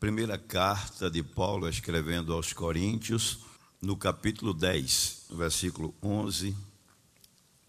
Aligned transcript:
primeira 0.00 0.38
carta 0.38 1.10
de 1.10 1.22
Paulo 1.22 1.68
escrevendo 1.68 2.32
aos 2.32 2.54
Coríntios, 2.54 3.40
no 3.82 3.98
capítulo 3.98 4.54
10, 4.54 5.26
versículo 5.32 5.94
11, 6.02 6.56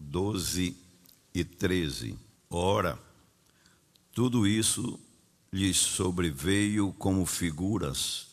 12 0.00 0.74
e 1.34 1.44
13. 1.44 2.18
Ora, 2.48 2.98
tudo 4.14 4.46
isso 4.46 4.98
lhes 5.52 5.76
sobreveio 5.76 6.90
como 6.94 7.26
figuras 7.26 8.28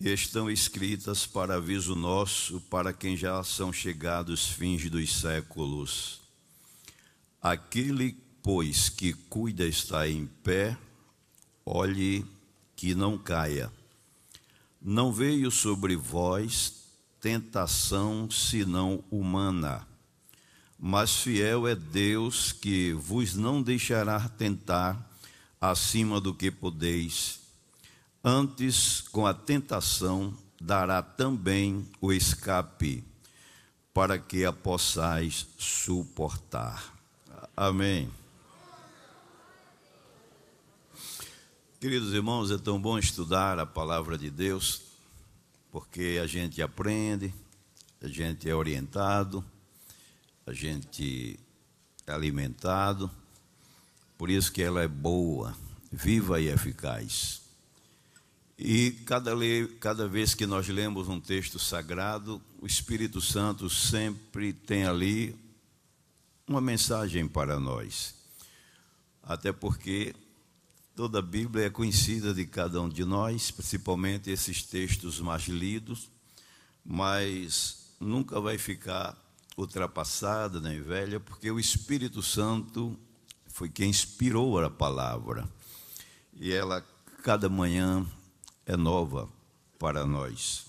e 0.00 0.12
estão 0.12 0.50
escritas 0.50 1.24
para 1.24 1.54
aviso 1.54 1.94
nosso, 1.94 2.60
para 2.62 2.92
quem 2.92 3.16
já 3.16 3.44
são 3.44 3.72
chegados 3.72 4.48
fins 4.48 4.90
dos 4.90 5.20
séculos. 5.20 6.20
Aquele, 7.40 8.16
pois, 8.42 8.88
que 8.88 9.12
cuida 9.12 9.64
está 9.64 10.08
em 10.08 10.26
pé, 10.26 10.76
olhe 11.64 12.26
que 12.76 12.94
não 12.94 13.18
caia. 13.18 13.72
Não 14.80 15.12
veio 15.12 15.50
sobre 15.50 15.96
vós 15.96 16.74
tentação 17.20 18.30
senão 18.30 19.02
humana, 19.10 19.84
mas 20.78 21.16
fiel 21.16 21.66
é 21.66 21.74
Deus 21.74 22.52
que 22.52 22.92
vos 22.92 23.34
não 23.34 23.62
deixará 23.62 24.28
tentar 24.28 25.10
acima 25.60 26.20
do 26.20 26.34
que 26.34 26.50
podeis. 26.50 27.40
Antes, 28.22 29.00
com 29.00 29.26
a 29.26 29.32
tentação, 29.32 30.36
dará 30.60 31.02
também 31.02 31.84
o 32.00 32.12
escape, 32.12 33.02
para 33.94 34.18
que 34.18 34.44
a 34.44 34.52
possais 34.52 35.46
suportar. 35.58 36.94
Amém. 37.56 38.10
Queridos 41.86 42.12
irmãos, 42.12 42.50
é 42.50 42.58
tão 42.58 42.82
bom 42.82 42.98
estudar 42.98 43.60
a 43.60 43.64
palavra 43.64 44.18
de 44.18 44.28
Deus, 44.28 44.82
porque 45.70 46.18
a 46.20 46.26
gente 46.26 46.60
aprende, 46.60 47.32
a 48.02 48.08
gente 48.08 48.50
é 48.50 48.52
orientado, 48.52 49.44
a 50.44 50.52
gente 50.52 51.38
é 52.04 52.10
alimentado, 52.10 53.08
por 54.18 54.28
isso 54.28 54.50
que 54.50 54.62
ela 54.62 54.82
é 54.82 54.88
boa, 54.88 55.56
viva 55.92 56.40
e 56.40 56.48
eficaz. 56.48 57.42
E 58.58 58.90
cada, 59.06 59.30
cada 59.78 60.08
vez 60.08 60.34
que 60.34 60.44
nós 60.44 60.66
lemos 60.66 61.06
um 61.06 61.20
texto 61.20 61.56
sagrado, 61.56 62.42
o 62.60 62.66
Espírito 62.66 63.20
Santo 63.20 63.70
sempre 63.70 64.52
tem 64.52 64.86
ali 64.86 65.36
uma 66.48 66.60
mensagem 66.60 67.28
para 67.28 67.60
nós. 67.60 68.12
Até 69.22 69.52
porque 69.52 70.16
Toda 70.96 71.18
a 71.18 71.22
Bíblia 71.22 71.66
é 71.66 71.70
conhecida 71.70 72.32
de 72.32 72.46
cada 72.46 72.80
um 72.80 72.88
de 72.88 73.04
nós, 73.04 73.50
principalmente 73.50 74.30
esses 74.30 74.62
textos 74.62 75.20
mais 75.20 75.46
lidos, 75.46 76.08
mas 76.82 77.90
nunca 78.00 78.40
vai 78.40 78.56
ficar 78.56 79.14
ultrapassada 79.58 80.58
nem 80.58 80.80
velha, 80.80 81.20
porque 81.20 81.50
o 81.50 81.60
Espírito 81.60 82.22
Santo 82.22 82.98
foi 83.46 83.68
quem 83.68 83.90
inspirou 83.90 84.58
a 84.58 84.70
palavra. 84.70 85.46
E 86.32 86.50
ela, 86.50 86.80
cada 87.22 87.46
manhã, 87.50 88.06
é 88.64 88.74
nova 88.74 89.28
para 89.78 90.06
nós. 90.06 90.64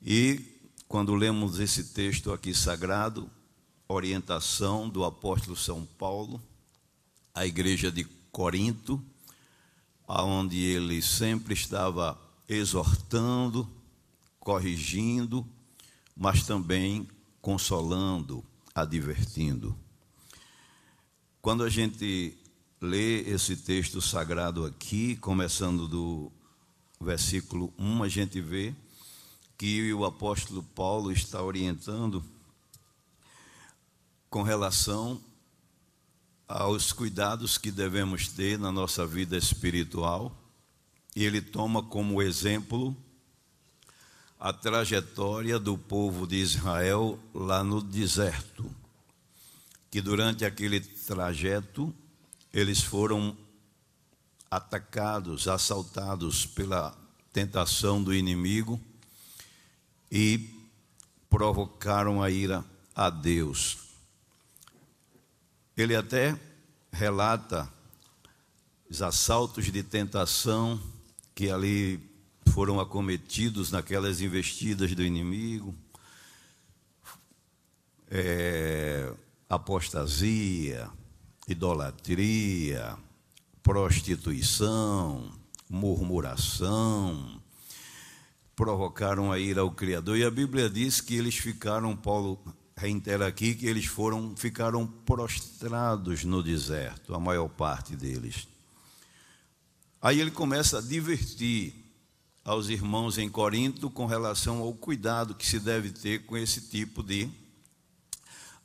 E 0.00 0.40
quando 0.88 1.14
lemos 1.14 1.60
esse 1.60 1.92
texto 1.92 2.32
aqui 2.32 2.54
sagrado, 2.54 3.30
orientação 3.86 4.88
do 4.88 5.04
apóstolo 5.04 5.54
São 5.54 5.84
Paulo, 5.98 6.40
à 7.34 7.46
igreja 7.46 7.92
de 7.92 8.04
Corinto, 8.32 9.04
aonde 10.12 10.58
ele 10.58 11.00
sempre 11.00 11.54
estava 11.54 12.20
exortando, 12.48 13.68
corrigindo, 14.40 15.46
mas 16.16 16.42
também 16.42 17.08
consolando, 17.40 18.44
advertindo. 18.74 19.76
Quando 21.40 21.62
a 21.62 21.70
gente 21.70 22.36
lê 22.80 23.20
esse 23.20 23.56
texto 23.56 24.02
sagrado 24.02 24.66
aqui, 24.66 25.14
começando 25.14 25.86
do 25.86 26.32
versículo 27.00 27.72
1, 27.78 28.02
a 28.02 28.08
gente 28.08 28.40
vê 28.40 28.74
que 29.56 29.92
o 29.92 30.04
apóstolo 30.04 30.64
Paulo 30.74 31.12
está 31.12 31.40
orientando 31.40 32.24
com 34.28 34.42
relação 34.42 35.20
aos 36.52 36.92
cuidados 36.92 37.56
que 37.56 37.70
devemos 37.70 38.26
ter 38.26 38.58
na 38.58 38.72
nossa 38.72 39.06
vida 39.06 39.36
espiritual, 39.36 40.36
e 41.14 41.24
ele 41.24 41.40
toma 41.40 41.80
como 41.80 42.20
exemplo 42.20 42.96
a 44.38 44.52
trajetória 44.52 45.60
do 45.60 45.78
povo 45.78 46.26
de 46.26 46.36
Israel 46.36 47.20
lá 47.32 47.62
no 47.62 47.80
deserto, 47.80 48.68
que 49.92 50.00
durante 50.00 50.44
aquele 50.44 50.80
trajeto 50.80 51.94
eles 52.52 52.80
foram 52.80 53.36
atacados, 54.50 55.46
assaltados 55.46 56.46
pela 56.46 56.98
tentação 57.32 58.02
do 58.02 58.12
inimigo 58.12 58.80
e 60.10 60.50
provocaram 61.28 62.20
a 62.20 62.28
ira 62.28 62.64
a 62.92 63.08
Deus. 63.08 63.89
Ele 65.80 65.96
até 65.96 66.38
relata 66.92 67.66
os 68.90 69.00
assaltos 69.00 69.72
de 69.72 69.82
tentação 69.82 70.78
que 71.34 71.50
ali 71.50 71.98
foram 72.50 72.78
acometidos 72.78 73.70
naquelas 73.70 74.20
investidas 74.20 74.94
do 74.94 75.02
inimigo, 75.02 75.74
é, 78.10 79.10
apostasia, 79.48 80.90
idolatria, 81.48 82.98
prostituição, 83.62 85.32
murmuração, 85.66 87.40
provocaram 88.54 89.32
a 89.32 89.38
ira 89.38 89.62
ao 89.62 89.70
Criador. 89.70 90.18
E 90.18 90.24
a 90.24 90.30
Bíblia 90.30 90.68
diz 90.68 91.00
que 91.00 91.14
eles 91.14 91.36
ficaram, 91.36 91.96
Paulo 91.96 92.38
reitera 92.80 93.26
aqui 93.26 93.54
que 93.54 93.66
eles 93.66 93.84
foram 93.84 94.34
ficaram 94.34 94.86
prostrados 94.86 96.24
no 96.24 96.42
deserto, 96.42 97.14
a 97.14 97.20
maior 97.20 97.46
parte 97.46 97.94
deles. 97.94 98.48
Aí 100.00 100.18
ele 100.18 100.30
começa 100.30 100.78
a 100.78 100.80
divertir 100.80 101.74
aos 102.42 102.70
irmãos 102.70 103.18
em 103.18 103.28
Corinto 103.28 103.90
com 103.90 104.06
relação 104.06 104.60
ao 104.62 104.72
cuidado 104.72 105.34
que 105.34 105.46
se 105.46 105.60
deve 105.60 105.90
ter 105.90 106.24
com 106.24 106.38
esse 106.38 106.62
tipo 106.70 107.02
de 107.02 107.28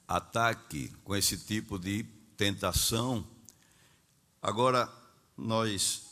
ataque, 0.08 0.94
com 1.04 1.14
esse 1.14 1.38
tipo 1.38 1.78
de 1.78 2.04
tentação. 2.38 3.28
Agora, 4.42 4.90
nós, 5.38 6.04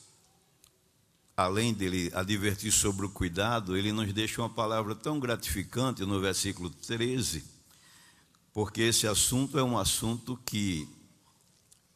além 1.38 1.74
dele 1.74 2.12
advertir 2.14 2.74
sobre 2.74 3.06
o 3.06 3.10
cuidado, 3.10 3.78
ele 3.78 3.94
nos 3.94 4.12
deixa 4.12 4.42
uma 4.42 4.50
palavra 4.50 4.94
tão 4.94 5.22
gratificante 5.22 6.06
no 6.06 6.20
versículo 6.20 6.70
13 6.70 7.53
porque 8.54 8.82
esse 8.82 9.08
assunto 9.08 9.58
é 9.58 9.64
um 9.64 9.78
assunto 9.78 10.40
que 10.46 10.88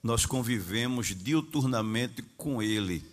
nós 0.01 0.25
convivemos 0.25 1.15
diuturnamente 1.15 2.21
com 2.35 2.61
ele. 2.61 3.03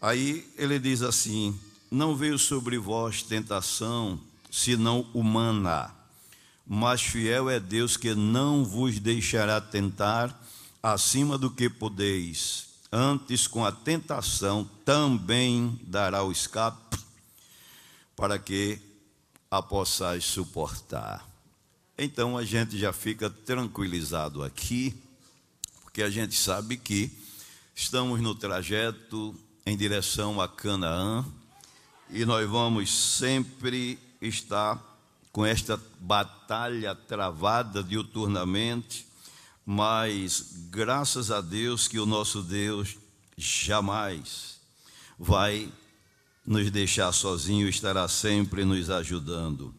Aí 0.00 0.50
ele 0.56 0.78
diz 0.78 1.02
assim: 1.02 1.58
Não 1.90 2.16
veio 2.16 2.38
sobre 2.38 2.78
vós 2.78 3.22
tentação, 3.22 4.18
senão 4.50 5.06
humana, 5.14 5.94
mas 6.66 7.00
fiel 7.00 7.48
é 7.48 7.60
Deus 7.60 7.96
que 7.96 8.14
não 8.14 8.64
vos 8.64 8.98
deixará 8.98 9.60
tentar 9.60 10.42
acima 10.82 11.38
do 11.38 11.50
que 11.50 11.70
podeis. 11.70 12.68
Antes, 12.90 13.46
com 13.46 13.64
a 13.64 13.72
tentação, 13.72 14.68
também 14.84 15.80
dará 15.82 16.22
o 16.22 16.30
escape, 16.30 16.96
para 18.14 18.38
que 18.38 18.78
a 19.50 19.60
possais 19.60 20.24
suportar. 20.24 21.33
Então 21.96 22.36
a 22.36 22.44
gente 22.44 22.76
já 22.76 22.92
fica 22.92 23.30
tranquilizado 23.30 24.42
aqui, 24.42 24.94
porque 25.82 26.02
a 26.02 26.10
gente 26.10 26.34
sabe 26.34 26.76
que 26.76 27.10
estamos 27.74 28.20
no 28.20 28.34
trajeto 28.34 29.32
em 29.64 29.76
direção 29.76 30.40
a 30.40 30.48
Canaã 30.48 31.24
e 32.10 32.24
nós 32.24 32.48
vamos 32.50 32.92
sempre 32.92 33.96
estar 34.20 34.82
com 35.30 35.46
esta 35.46 35.80
batalha 36.00 36.96
travada 36.96 37.82
diuturnamente, 37.82 39.06
mas 39.64 40.66
graças 40.70 41.30
a 41.30 41.40
Deus 41.40 41.86
que 41.86 42.00
o 42.00 42.06
nosso 42.06 42.42
Deus 42.42 42.96
jamais 43.36 44.60
vai 45.18 45.72
nos 46.44 46.70
deixar 46.72 47.12
sozinho, 47.12 47.68
estará 47.68 48.08
sempre 48.08 48.64
nos 48.64 48.90
ajudando. 48.90 49.74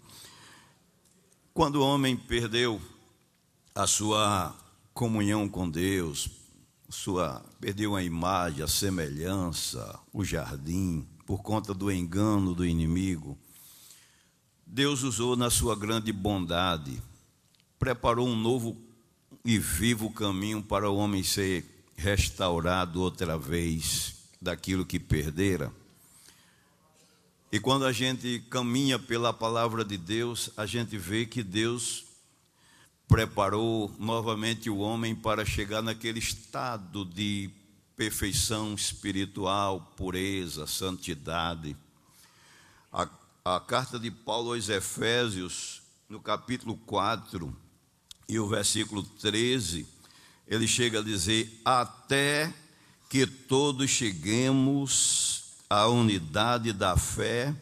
Quando 1.55 1.77
o 1.77 1.87
homem 1.87 2.17
perdeu 2.17 2.81
a 3.73 3.87
sua 3.87 4.53
comunhão 4.93 5.47
com 5.47 5.69
Deus, 5.69 6.29
sua 6.89 7.41
perdeu 7.61 7.95
a 7.95 8.03
imagem, 8.03 8.61
a 8.61 8.67
semelhança, 8.67 9.97
o 10.11 10.21
jardim, 10.21 11.07
por 11.25 11.41
conta 11.41 11.73
do 11.73 11.89
engano 11.89 12.53
do 12.53 12.65
inimigo. 12.65 13.37
Deus 14.67 15.01
usou 15.01 15.37
na 15.37 15.49
sua 15.49 15.77
grande 15.77 16.11
bondade, 16.11 17.01
preparou 17.79 18.27
um 18.27 18.35
novo 18.35 18.75
e 19.45 19.57
vivo 19.57 20.11
caminho 20.11 20.61
para 20.61 20.89
o 20.89 20.97
homem 20.97 21.23
ser 21.23 21.85
restaurado 21.95 23.01
outra 23.01 23.37
vez 23.37 24.25
daquilo 24.41 24.85
que 24.85 24.99
perdera. 24.99 25.71
E 27.55 27.59
quando 27.61 27.85
a 27.85 27.93
gente 27.93 28.43
caminha 28.49 28.99
pela 28.99 29.31
palavra 29.31 29.85
de 29.85 29.95
Deus, 29.95 30.49
a 30.57 30.65
gente 30.65 30.97
vê 30.97 31.25
que 31.25 31.41
Deus 31.41 32.03
preparou 33.07 33.95
novamente 33.97 34.69
o 34.69 34.79
homem 34.79 35.15
para 35.15 35.45
chegar 35.45 35.81
naquele 35.81 36.19
estado 36.19 37.05
de 37.05 37.49
perfeição 37.95 38.73
espiritual, 38.73 39.93
pureza, 39.95 40.67
santidade. 40.67 41.77
A, 42.91 43.07
a 43.45 43.61
carta 43.61 43.97
de 43.97 44.11
Paulo 44.11 44.53
aos 44.53 44.67
Efésios, 44.67 45.81
no 46.09 46.19
capítulo 46.19 46.75
4 46.85 47.55
e 48.27 48.37
o 48.37 48.49
versículo 48.49 49.01
13, 49.01 49.87
ele 50.45 50.67
chega 50.67 50.99
a 50.99 51.01
dizer: 51.01 51.61
Até 51.63 52.53
que 53.09 53.25
todos 53.25 53.89
cheguemos 53.89 55.44
à 55.69 55.87
unidade 55.87 56.71
da 56.73 56.95
fé 56.97 57.55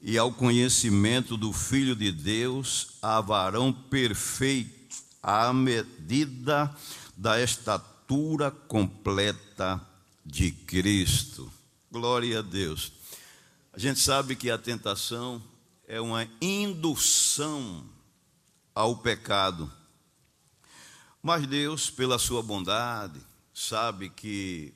e 0.00 0.16
ao 0.16 0.32
conhecimento 0.32 1.36
do 1.36 1.52
Filho 1.52 1.94
de 1.94 2.10
Deus, 2.10 2.98
a 3.02 3.20
varão 3.20 3.72
perfeito 3.72 4.96
à 5.22 5.52
medida 5.52 6.74
da 7.16 7.40
estatura 7.40 8.50
completa 8.50 9.80
de 10.24 10.50
Cristo. 10.50 11.52
Glória 11.90 12.38
a 12.38 12.42
Deus. 12.42 12.92
A 13.72 13.78
gente 13.78 14.00
sabe 14.00 14.34
que 14.34 14.50
a 14.50 14.56
tentação 14.56 15.42
é 15.86 16.00
uma 16.00 16.26
indução 16.40 17.84
ao 18.74 18.96
pecado. 18.96 19.70
Mas 21.22 21.46
Deus, 21.46 21.90
pela 21.90 22.18
sua 22.18 22.42
bondade, 22.42 23.20
sabe 23.52 24.08
que 24.08 24.72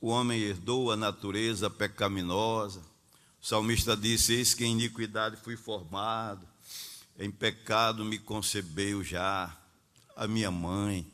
o 0.00 0.08
homem 0.08 0.40
herdou 0.40 0.90
a 0.90 0.96
natureza 0.96 1.70
pecaminosa. 1.70 2.80
O 3.40 3.46
salmista 3.46 3.96
disse: 3.96 4.34
Eis 4.34 4.54
que 4.54 4.64
em 4.64 4.72
iniquidade 4.72 5.36
fui 5.36 5.56
formado, 5.56 6.46
em 7.18 7.30
pecado 7.30 8.04
me 8.04 8.18
concebeu 8.18 9.02
já 9.02 9.56
a 10.14 10.26
minha 10.26 10.50
mãe. 10.50 11.06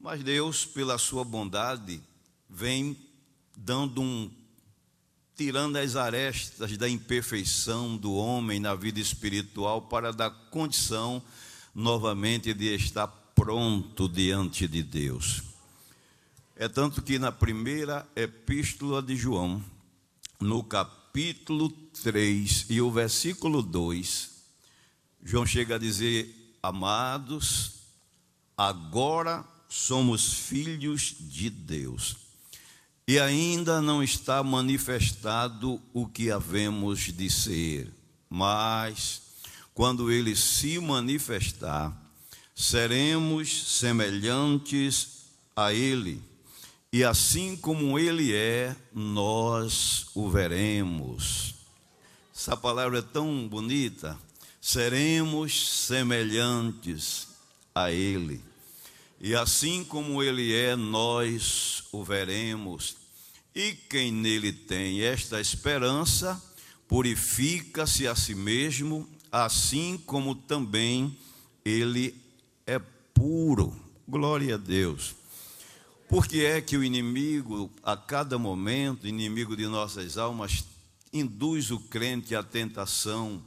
Mas 0.00 0.22
Deus, 0.22 0.64
pela 0.64 0.96
sua 0.98 1.24
bondade, 1.24 2.00
vem 2.48 2.96
dando 3.56 4.00
um 4.00 4.30
tirando 5.36 5.76
as 5.76 5.94
arestas 5.94 6.76
da 6.76 6.88
imperfeição 6.88 7.96
do 7.96 8.12
homem 8.12 8.58
na 8.58 8.74
vida 8.74 8.98
espiritual 8.98 9.82
para 9.82 10.12
dar 10.12 10.30
condição 10.50 11.22
novamente 11.72 12.52
de 12.52 12.74
estar 12.74 13.06
pronto 13.36 14.08
diante 14.08 14.66
de 14.66 14.82
Deus. 14.82 15.47
É 16.60 16.68
tanto 16.68 17.00
que 17.00 17.20
na 17.20 17.30
primeira 17.30 18.04
epístola 18.16 19.00
de 19.00 19.14
João, 19.14 19.64
no 20.40 20.64
capítulo 20.64 21.70
3 21.70 22.66
e 22.68 22.80
o 22.80 22.90
versículo 22.90 23.62
2, 23.62 24.30
João 25.22 25.46
chega 25.46 25.76
a 25.76 25.78
dizer: 25.78 26.58
Amados, 26.60 27.74
agora 28.56 29.44
somos 29.68 30.32
filhos 30.32 31.14
de 31.20 31.48
Deus. 31.48 32.16
E 33.06 33.20
ainda 33.20 33.80
não 33.80 34.02
está 34.02 34.42
manifestado 34.42 35.80
o 35.94 36.08
que 36.08 36.28
havemos 36.28 37.12
de 37.12 37.30
ser, 37.30 37.88
mas 38.28 39.22
quando 39.72 40.10
ele 40.10 40.34
se 40.34 40.80
manifestar, 40.80 41.96
seremos 42.52 43.78
semelhantes 43.78 45.28
a 45.54 45.72
ele, 45.72 46.20
e 46.92 47.04
assim 47.04 47.56
como 47.56 47.98
ele 47.98 48.34
é, 48.34 48.74
nós 48.94 50.06
o 50.14 50.28
veremos. 50.28 51.54
Essa 52.34 52.56
palavra 52.56 53.00
é 53.00 53.02
tão 53.02 53.48
bonita 53.48 54.18
seremos 54.68 55.86
semelhantes 55.86 57.28
a 57.74 57.90
Ele. 57.90 58.40
E 59.18 59.34
assim 59.34 59.82
como 59.82 60.22
Ele 60.22 60.54
é, 60.54 60.76
nós 60.76 61.84
o 61.90 62.04
veremos. 62.04 62.96
E 63.54 63.72
quem 63.72 64.12
nele 64.12 64.52
tem 64.52 65.00
esta 65.00 65.40
esperança, 65.40 66.40
purifica-se 66.86 68.06
a 68.06 68.14
si 68.14 68.34
mesmo, 68.34 69.08
assim 69.32 69.98
como 70.04 70.34
também 70.34 71.16
Ele 71.64 72.14
é 72.66 72.78
puro. 73.14 73.74
Glória 74.06 74.56
a 74.56 74.58
Deus. 74.58 75.14
Porque 76.08 76.38
é 76.40 76.62
que 76.62 76.76
o 76.76 76.82
inimigo, 76.82 77.70
a 77.82 77.94
cada 77.94 78.38
momento, 78.38 79.06
inimigo 79.06 79.54
de 79.54 79.66
nossas 79.66 80.16
almas, 80.16 80.64
induz 81.12 81.70
o 81.70 81.78
crente 81.78 82.34
à 82.34 82.42
tentação, 82.42 83.44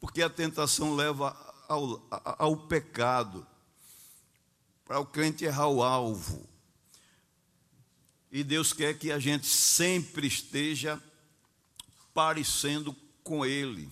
porque 0.00 0.22
a 0.22 0.30
tentação 0.30 0.94
leva 0.94 1.36
ao, 1.68 2.02
ao 2.10 2.56
pecado, 2.56 3.46
para 4.86 4.98
o 4.98 5.04
crente 5.04 5.44
errar 5.44 5.68
o 5.68 5.82
alvo. 5.82 6.48
E 8.32 8.42
Deus 8.42 8.72
quer 8.72 8.98
que 8.98 9.12
a 9.12 9.18
gente 9.18 9.46
sempre 9.46 10.26
esteja 10.26 11.02
parecendo 12.14 12.96
com 13.22 13.44
Ele, 13.44 13.90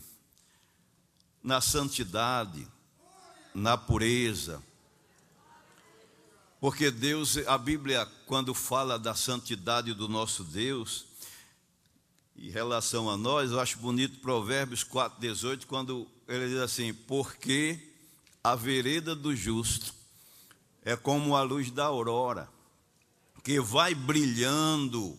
na 1.42 1.60
santidade, 1.60 2.66
na 3.54 3.76
pureza. 3.76 4.62
Porque 6.60 6.90
Deus, 6.90 7.36
a 7.46 7.58
Bíblia, 7.58 8.06
quando 8.26 8.54
fala 8.54 8.98
da 8.98 9.14
santidade 9.14 9.92
do 9.92 10.08
nosso 10.08 10.42
Deus, 10.42 11.04
em 12.36 12.50
relação 12.50 13.10
a 13.10 13.16
nós, 13.16 13.50
eu 13.50 13.60
acho 13.60 13.78
bonito 13.78 14.20
Provérbios 14.20 14.84
4,18, 14.84 15.66
quando 15.66 16.06
ele 16.26 16.48
diz 16.48 16.58
assim: 16.58 16.92
Porque 16.92 17.78
a 18.42 18.54
vereda 18.54 19.14
do 19.14 19.34
justo 19.34 19.94
é 20.84 20.96
como 20.96 21.34
a 21.34 21.42
luz 21.42 21.70
da 21.70 21.84
aurora, 21.84 22.48
que 23.42 23.60
vai 23.60 23.94
brilhando 23.94 25.18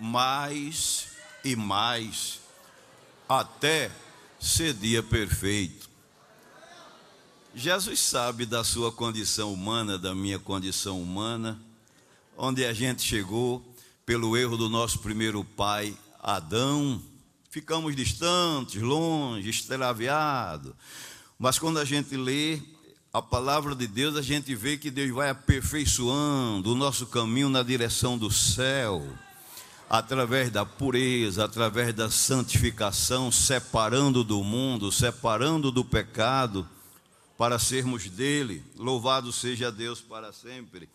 mais 0.00 1.08
e 1.44 1.56
mais, 1.56 2.40
até 3.28 3.90
ser 4.38 4.74
dia 4.74 5.02
perfeito. 5.02 5.87
Jesus 7.58 7.98
sabe 7.98 8.46
da 8.46 8.62
sua 8.62 8.92
condição 8.92 9.52
humana, 9.52 9.98
da 9.98 10.14
minha 10.14 10.38
condição 10.38 11.02
humana, 11.02 11.60
onde 12.36 12.64
a 12.64 12.72
gente 12.72 13.02
chegou 13.02 13.60
pelo 14.06 14.36
erro 14.36 14.56
do 14.56 14.68
nosso 14.68 15.00
primeiro 15.00 15.42
pai, 15.42 15.92
Adão, 16.22 17.02
ficamos 17.50 17.96
distantes, 17.96 18.80
longe, 18.80 19.50
extraviados. 19.50 20.72
Mas 21.36 21.58
quando 21.58 21.80
a 21.80 21.84
gente 21.84 22.16
lê 22.16 22.60
a 23.12 23.20
palavra 23.20 23.74
de 23.74 23.88
Deus, 23.88 24.14
a 24.14 24.22
gente 24.22 24.54
vê 24.54 24.76
que 24.76 24.88
Deus 24.88 25.10
vai 25.10 25.30
aperfeiçoando 25.30 26.70
o 26.70 26.76
nosso 26.76 27.06
caminho 27.06 27.48
na 27.48 27.64
direção 27.64 28.16
do 28.16 28.30
céu, 28.30 29.04
através 29.90 30.48
da 30.48 30.64
pureza, 30.64 31.44
através 31.44 31.92
da 31.92 32.08
santificação, 32.08 33.32
separando 33.32 34.22
do 34.22 34.44
mundo, 34.44 34.92
separando 34.92 35.72
do 35.72 35.84
pecado, 35.84 36.64
para 37.38 37.56
sermos 37.56 38.10
dele. 38.10 38.64
Louvado 38.74 39.32
seja 39.32 39.70
Deus 39.70 40.00
para 40.00 40.32
sempre. 40.32 40.88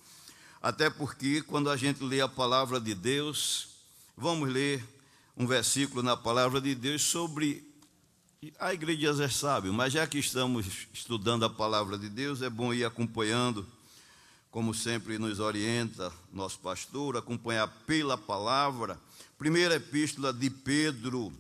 Até 0.61 0.89
porque, 0.89 1.41
quando 1.41 1.69
a 1.69 1.77
gente 1.77 2.03
lê 2.03 2.19
a 2.19 2.27
palavra 2.27 2.81
de 2.81 2.93
Deus, 2.93 3.69
vamos 4.15 4.49
ler 4.49 4.83
um 5.37 5.47
versículo 5.47 6.03
na 6.03 6.17
palavra 6.17 6.59
de 6.59 6.75
Deus 6.75 7.01
sobre 7.01 7.65
a 8.59 8.73
igreja 8.73 9.13
já 9.13 9.29
sabe, 9.29 9.69
mas 9.69 9.93
já 9.93 10.05
que 10.05 10.17
estamos 10.17 10.65
estudando 10.93 11.45
a 11.45 11.49
palavra 11.49 11.97
de 11.97 12.09
Deus, 12.09 12.41
é 12.41 12.49
bom 12.49 12.73
ir 12.73 12.83
acompanhando, 12.83 13.65
como 14.51 14.73
sempre 14.73 15.17
nos 15.17 15.39
orienta 15.39 16.11
nosso 16.31 16.59
pastor, 16.59 17.15
acompanhar 17.15 17.69
pela 17.87 18.17
palavra. 18.17 18.99
Primeira 19.37 19.75
epístola 19.75 20.33
de 20.33 20.49
Pedro, 20.49 21.31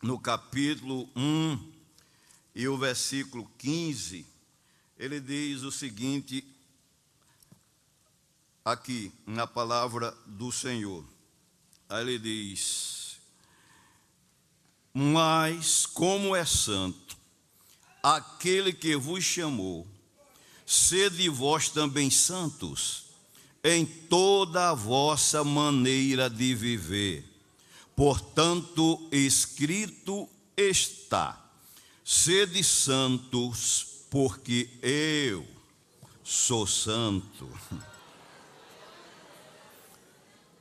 no 0.00 0.16
capítulo 0.16 1.08
1 1.16 1.77
e 2.58 2.66
o 2.66 2.76
versículo 2.76 3.48
15, 3.56 4.26
ele 4.98 5.20
diz 5.20 5.62
o 5.62 5.70
seguinte, 5.70 6.44
aqui 8.64 9.12
na 9.24 9.46
palavra 9.46 10.10
do 10.26 10.50
Senhor. 10.50 11.04
Aí 11.88 12.02
ele 12.02 12.18
diz: 12.18 13.20
mas, 14.92 15.86
como 15.86 16.34
é 16.34 16.44
santo, 16.44 17.16
aquele 18.02 18.72
que 18.72 18.96
vos 18.96 19.22
chamou, 19.22 19.86
sede 20.66 21.28
vós 21.28 21.68
também 21.68 22.10
santos 22.10 23.04
em 23.62 23.86
toda 23.86 24.70
a 24.70 24.74
vossa 24.74 25.44
maneira 25.44 26.28
de 26.28 26.56
viver. 26.56 27.24
Portanto, 27.94 29.08
escrito 29.12 30.28
está: 30.56 31.47
sede 32.10 32.64
santos, 32.64 34.06
porque 34.08 34.70
eu 34.80 35.46
sou 36.24 36.66
santo. 36.66 37.46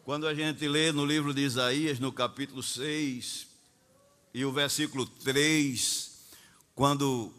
Quando 0.03 0.27
a 0.27 0.35
gente 0.35 0.67
lê 0.67 0.91
no 0.91 1.05
livro 1.05 1.33
de 1.33 1.39
Isaías, 1.39 1.99
no 1.99 2.11
capítulo 2.11 2.61
6, 2.61 3.47
e 4.33 4.43
o 4.43 4.51
versículo 4.51 5.05
3, 5.05 6.11
quando 6.75 7.33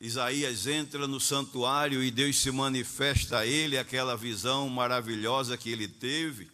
Isaías 0.00 0.68
entra 0.68 1.08
no 1.08 1.18
santuário 1.18 2.02
e 2.02 2.12
Deus 2.12 2.38
se 2.38 2.52
manifesta 2.52 3.38
a 3.38 3.46
ele, 3.46 3.76
aquela 3.76 4.16
visão 4.16 4.68
maravilhosa 4.68 5.56
que 5.56 5.70
ele 5.70 5.88
teve, 5.88 6.48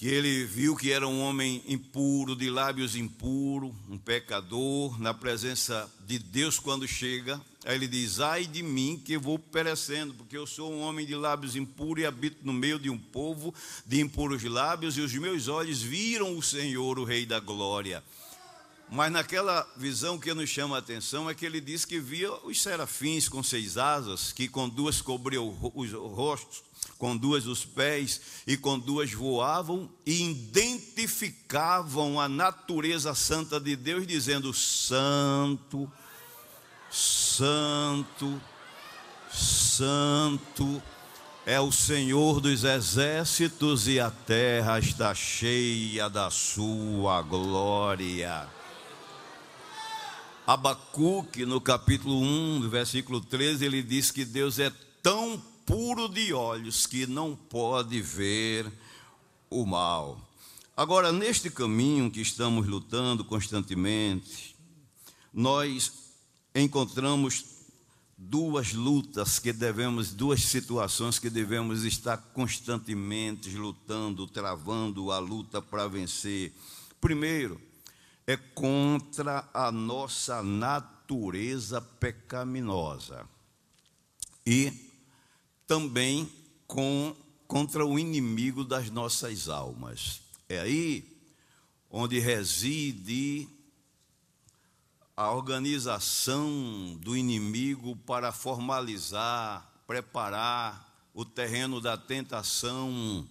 que 0.00 0.08
ele 0.08 0.46
viu 0.46 0.74
que 0.74 0.90
era 0.90 1.06
um 1.06 1.20
homem 1.20 1.62
impuro, 1.68 2.34
de 2.34 2.48
lábios 2.48 2.96
impuros, 2.96 3.70
um 3.86 3.98
pecador, 3.98 4.98
na 4.98 5.12
presença 5.12 5.92
de 6.06 6.18
Deus 6.18 6.58
quando 6.58 6.88
chega. 6.88 7.38
Aí 7.66 7.74
ele 7.74 7.86
diz: 7.86 8.18
Ai 8.18 8.46
de 8.46 8.62
mim 8.62 8.98
que 9.04 9.18
vou 9.18 9.38
perecendo, 9.38 10.14
porque 10.14 10.38
eu 10.38 10.46
sou 10.46 10.72
um 10.72 10.80
homem 10.80 11.04
de 11.04 11.14
lábios 11.14 11.54
impuros 11.54 12.02
e 12.02 12.06
habito 12.06 12.38
no 12.42 12.52
meio 12.54 12.78
de 12.78 12.88
um 12.88 12.96
povo 12.96 13.54
de 13.84 14.00
impuros 14.00 14.42
lábios, 14.42 14.96
e 14.96 15.02
os 15.02 15.12
meus 15.12 15.48
olhos 15.48 15.82
viram 15.82 16.34
o 16.34 16.42
Senhor, 16.42 16.98
o 16.98 17.04
Rei 17.04 17.26
da 17.26 17.38
Glória. 17.38 18.02
Mas 18.90 19.12
naquela 19.12 19.70
visão 19.76 20.18
que 20.18 20.32
nos 20.32 20.48
chama 20.48 20.76
a 20.76 20.78
atenção 20.78 21.28
é 21.28 21.34
que 21.34 21.44
ele 21.44 21.60
diz 21.60 21.84
que 21.84 22.00
via 22.00 22.32
os 22.46 22.62
serafins 22.62 23.28
com 23.28 23.42
seis 23.42 23.76
asas, 23.76 24.32
que 24.32 24.48
com 24.48 24.66
duas 24.66 25.02
cobriam 25.02 25.54
os 25.74 25.92
rostos 25.92 26.69
com 27.00 27.16
duas 27.16 27.46
os 27.46 27.64
pés 27.64 28.20
e 28.46 28.58
com 28.58 28.78
duas 28.78 29.10
voavam 29.10 29.90
e 30.04 30.22
identificavam 30.22 32.20
a 32.20 32.28
natureza 32.28 33.14
santa 33.14 33.58
de 33.58 33.74
Deus, 33.74 34.06
dizendo: 34.06 34.52
Santo, 34.52 35.90
Santo, 36.90 38.38
Santo 39.32 40.82
é 41.46 41.58
o 41.58 41.72
Senhor 41.72 42.38
dos 42.38 42.64
exércitos 42.64 43.88
e 43.88 43.98
a 43.98 44.10
terra 44.10 44.78
está 44.78 45.14
cheia 45.14 46.10
da 46.10 46.28
sua 46.28 47.22
glória. 47.22 48.46
Abacuque, 50.46 51.46
no 51.46 51.62
capítulo 51.62 52.20
1, 52.20 52.68
versículo 52.68 53.22
13, 53.22 53.64
ele 53.64 53.82
diz 53.82 54.10
que 54.10 54.26
Deus 54.26 54.58
é 54.58 54.70
tão 55.02 55.42
puro 55.66 56.08
de 56.08 56.32
olhos 56.32 56.86
que 56.86 57.06
não 57.06 57.34
pode 57.36 58.00
ver 58.00 58.70
o 59.48 59.64
mal. 59.66 60.20
Agora, 60.76 61.12
neste 61.12 61.50
caminho 61.50 62.10
que 62.10 62.20
estamos 62.20 62.66
lutando 62.66 63.24
constantemente, 63.24 64.56
nós 65.32 65.92
encontramos 66.54 67.44
duas 68.16 68.72
lutas 68.72 69.38
que 69.38 69.52
devemos, 69.52 70.12
duas 70.12 70.42
situações 70.42 71.18
que 71.18 71.30
devemos 71.30 71.84
estar 71.84 72.18
constantemente 72.34 73.50
lutando, 73.50 74.26
travando 74.26 75.10
a 75.10 75.18
luta 75.18 75.62
para 75.62 75.88
vencer. 75.88 76.52
Primeiro, 77.00 77.60
é 78.26 78.36
contra 78.36 79.48
a 79.54 79.72
nossa 79.72 80.42
natureza 80.42 81.80
pecaminosa. 81.80 83.26
E 84.46 84.89
também 85.70 86.28
com, 86.66 87.14
contra 87.46 87.86
o 87.86 87.96
inimigo 87.96 88.64
das 88.64 88.90
nossas 88.90 89.48
almas. 89.48 90.20
É 90.48 90.58
aí 90.58 91.16
onde 91.88 92.18
reside 92.18 93.48
a 95.16 95.30
organização 95.30 96.98
do 97.00 97.16
inimigo 97.16 97.94
para 97.94 98.32
formalizar, 98.32 99.64
preparar 99.86 101.08
o 101.14 101.24
terreno 101.24 101.80
da 101.80 101.96
tentação 101.96 103.24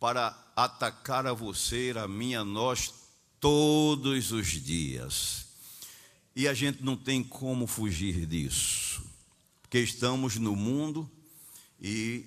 para 0.00 0.34
atacar 0.56 1.26
a 1.26 1.34
você, 1.34 1.92
a 2.02 2.08
mim, 2.08 2.34
a 2.34 2.42
nós, 2.42 2.90
todos 3.38 4.32
os 4.32 4.46
dias. 4.46 5.46
E 6.34 6.48
a 6.48 6.54
gente 6.54 6.82
não 6.82 6.96
tem 6.96 7.22
como 7.22 7.66
fugir 7.66 8.24
disso, 8.24 9.04
porque 9.60 9.78
estamos 9.78 10.36
no 10.36 10.56
mundo 10.56 11.10
e 11.80 12.24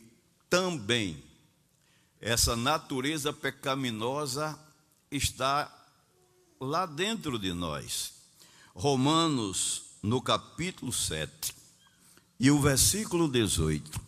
também 0.50 1.24
essa 2.22 2.56
natureza 2.56 3.32
pecaminosa 3.32 4.60
está 5.12 5.74
lá 6.60 6.86
dentro 6.86 7.40
de 7.40 7.54
nós. 7.54 8.14
Romanos, 8.74 9.84
no 10.02 10.22
capítulo 10.22 10.92
7, 10.92 11.54
e 12.40 12.52
o 12.52 12.60
versículo 12.60 13.28
18, 13.28 14.00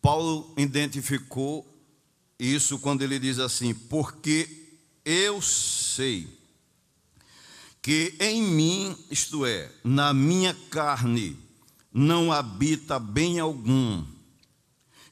Paulo 0.00 0.52
identificou 0.56 1.66
isso 2.38 2.78
quando 2.78 3.02
ele 3.02 3.18
diz 3.18 3.38
assim: 3.38 3.74
Porque 3.74 4.78
eu 5.04 5.40
sei 5.40 6.28
que 7.80 8.14
em 8.20 8.42
mim, 8.42 8.96
isto 9.10 9.44
é, 9.44 9.70
na 9.82 10.14
minha 10.14 10.54
carne, 10.70 11.36
não 11.92 12.32
habita 12.32 12.98
bem 12.98 13.38
algum 13.38 14.04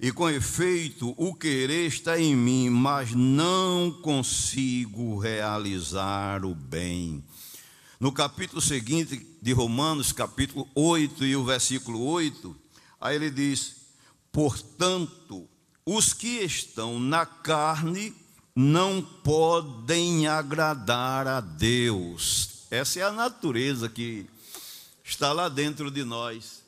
e 0.03 0.11
com 0.11 0.29
efeito, 0.29 1.15
o 1.17 1.33
querer 1.33 1.87
está 1.87 2.19
em 2.19 2.35
mim, 2.35 2.69
mas 2.69 3.13
não 3.15 4.01
consigo 4.03 5.17
realizar 5.17 6.45
o 6.45 6.57
bem. 6.57 7.25
No 8.01 8.11
capítulo 8.11 8.61
seguinte 8.61 9.25
de 9.41 9.53
Romanos, 9.53 10.11
capítulo 10.11 10.69
8 10.75 11.25
e 11.25 11.37
o 11.37 11.45
versículo 11.45 12.05
8, 12.05 12.57
aí 13.01 13.15
ele 13.15 13.31
diz: 13.31 13.77
Portanto, 14.33 15.49
os 15.87 16.13
que 16.13 16.41
estão 16.41 16.99
na 16.99 17.25
carne 17.25 18.13
não 18.57 19.01
podem 19.23 20.27
agradar 20.27 21.29
a 21.29 21.41
Deus. 21.41 22.67
Essa 22.73 22.99
é 22.99 23.03
a 23.05 23.13
natureza 23.13 23.89
que 23.89 24.27
está 25.05 25.33
lá 25.33 25.49
dentro 25.49 25.93
de 25.93 26.03
nós 26.03 26.62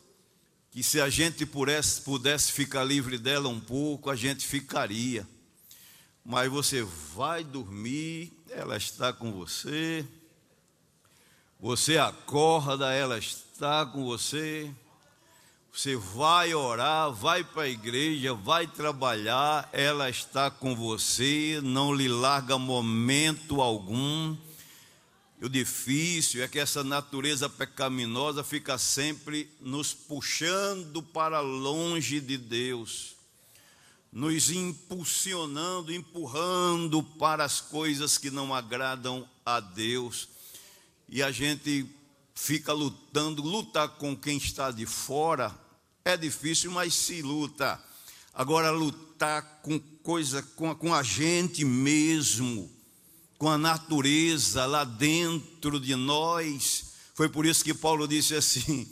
que 0.74 0.82
se 0.82 1.00
a 1.00 1.08
gente 1.08 1.46
pudesse, 1.46 2.00
pudesse 2.00 2.50
ficar 2.50 2.82
livre 2.82 3.16
dela 3.16 3.48
um 3.48 3.60
pouco, 3.60 4.10
a 4.10 4.16
gente 4.16 4.44
ficaria. 4.44 5.24
Mas 6.24 6.50
você 6.50 6.82
vai 7.14 7.44
dormir, 7.44 8.32
ela 8.50 8.76
está 8.76 9.12
com 9.12 9.30
você. 9.30 10.04
Você 11.60 11.96
acorda, 11.96 12.92
ela 12.92 13.16
está 13.16 13.86
com 13.86 14.04
você. 14.04 14.68
Você 15.72 15.94
vai 15.94 16.52
orar, 16.52 17.12
vai 17.12 17.44
para 17.44 17.62
a 17.62 17.68
igreja, 17.68 18.34
vai 18.34 18.66
trabalhar, 18.66 19.68
ela 19.72 20.10
está 20.10 20.50
com 20.50 20.74
você, 20.74 21.60
não 21.62 21.94
lhe 21.94 22.08
larga 22.08 22.58
momento 22.58 23.60
algum. 23.60 24.36
O 25.44 25.48
difícil 25.50 26.42
é 26.42 26.48
que 26.48 26.58
essa 26.58 26.82
natureza 26.82 27.50
pecaminosa 27.50 28.42
fica 28.42 28.78
sempre 28.78 29.46
nos 29.60 29.92
puxando 29.92 31.02
para 31.02 31.38
longe 31.40 32.18
de 32.18 32.38
Deus, 32.38 33.14
nos 34.10 34.50
impulsionando, 34.50 35.92
empurrando 35.92 37.02
para 37.02 37.44
as 37.44 37.60
coisas 37.60 38.16
que 38.16 38.30
não 38.30 38.54
agradam 38.54 39.28
a 39.44 39.60
Deus. 39.60 40.30
E 41.10 41.22
a 41.22 41.30
gente 41.30 41.84
fica 42.34 42.72
lutando, 42.72 43.42
lutar 43.42 43.88
com 43.98 44.16
quem 44.16 44.38
está 44.38 44.70
de 44.70 44.86
fora 44.86 45.54
é 46.06 46.16
difícil, 46.16 46.70
mas 46.70 46.94
se 46.94 47.20
luta. 47.20 47.78
Agora, 48.32 48.70
lutar 48.70 49.60
com 49.62 49.78
coisa, 50.02 50.42
com, 50.42 50.74
com 50.74 50.94
a 50.94 51.02
gente 51.02 51.66
mesmo, 51.66 52.73
com 53.44 53.50
a 53.50 53.58
natureza 53.58 54.64
lá 54.64 54.84
dentro 54.84 55.78
de 55.78 55.94
nós. 55.94 56.94
Foi 57.12 57.28
por 57.28 57.44
isso 57.44 57.62
que 57.62 57.74
Paulo 57.74 58.08
disse 58.08 58.34
assim: 58.34 58.90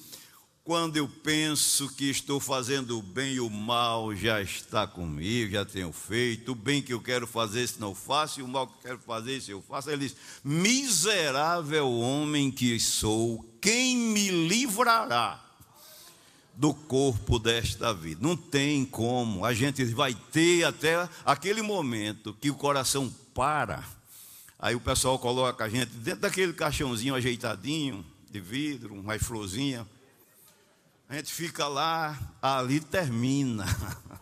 quando 0.63 0.99
eu 0.99 1.09
penso 1.09 1.89
que 1.95 2.11
estou 2.11 2.39
fazendo 2.39 2.99
o 2.99 3.03
bem, 3.03 3.41
o 3.41 3.49
mal 3.49 4.15
já 4.15 4.43
está 4.43 4.87
comigo, 4.87 5.53
já 5.53 5.65
tenho 5.65 5.91
feito. 5.91 6.53
O 6.53 6.55
bem 6.55 6.83
que 6.83 6.93
eu 6.93 7.01
quero 7.01 7.27
fazer, 7.27 7.67
se 7.67 7.81
não 7.81 7.95
faço, 7.95 8.41
e 8.41 8.43
o 8.43 8.47
mal 8.47 8.67
que 8.67 8.75
eu 8.75 8.83
quero 8.83 8.99
fazer, 8.99 9.41
se 9.41 9.53
eu 9.53 9.63
faço. 9.63 9.89
Ele 9.89 10.07
diz: 10.07 10.17
Miserável 10.45 11.91
homem 11.91 12.51
que 12.51 12.79
sou, 12.79 13.43
quem 13.59 13.97
me 13.97 14.29
livrará 14.49 15.43
do 16.53 16.75
corpo 16.75 17.39
desta 17.39 17.95
vida? 17.95 18.21
Não 18.21 18.37
tem 18.37 18.85
como. 18.85 19.47
A 19.47 19.55
gente 19.55 19.83
vai 19.87 20.15
ter 20.31 20.65
até 20.65 21.09
aquele 21.25 21.63
momento 21.63 22.37
que 22.39 22.51
o 22.51 22.55
coração 22.55 23.11
para 23.33 24.02
Aí 24.63 24.77
o 24.77 24.81
pessoal 24.81 25.19
coloca 25.19 25.65
a 25.65 25.69
gente 25.69 25.87
dentro 25.87 26.21
daquele 26.21 26.53
caixãozinho 26.53 27.17
ajeitadinho, 27.17 28.07
de 28.31 28.39
vidro, 28.39 28.95
uma 28.95 29.19
florzinha. 29.19 29.85
A 31.09 31.17
gente 31.17 31.33
fica 31.33 31.67
lá, 31.67 32.17
ali 32.41 32.79
termina. 32.79 33.67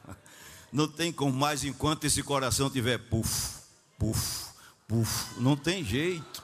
Não 0.72 0.88
tem 0.88 1.12
como 1.12 1.34
mais 1.34 1.62
enquanto 1.62 2.06
esse 2.06 2.22
coração 2.22 2.70
tiver 2.70 2.96
puf, 2.96 3.58
puf, 3.98 4.46
puf. 4.88 5.38
Não 5.38 5.54
tem 5.58 5.84
jeito. 5.84 6.42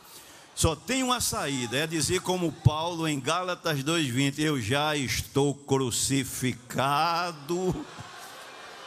Só 0.54 0.76
tem 0.76 1.02
uma 1.02 1.18
saída, 1.18 1.78
é 1.78 1.86
dizer 1.86 2.20
como 2.20 2.52
Paulo 2.52 3.08
em 3.08 3.18
Gálatas 3.18 3.82
2:20, 3.82 4.40
eu 4.40 4.60
já 4.60 4.94
estou 4.94 5.54
crucificado 5.54 6.54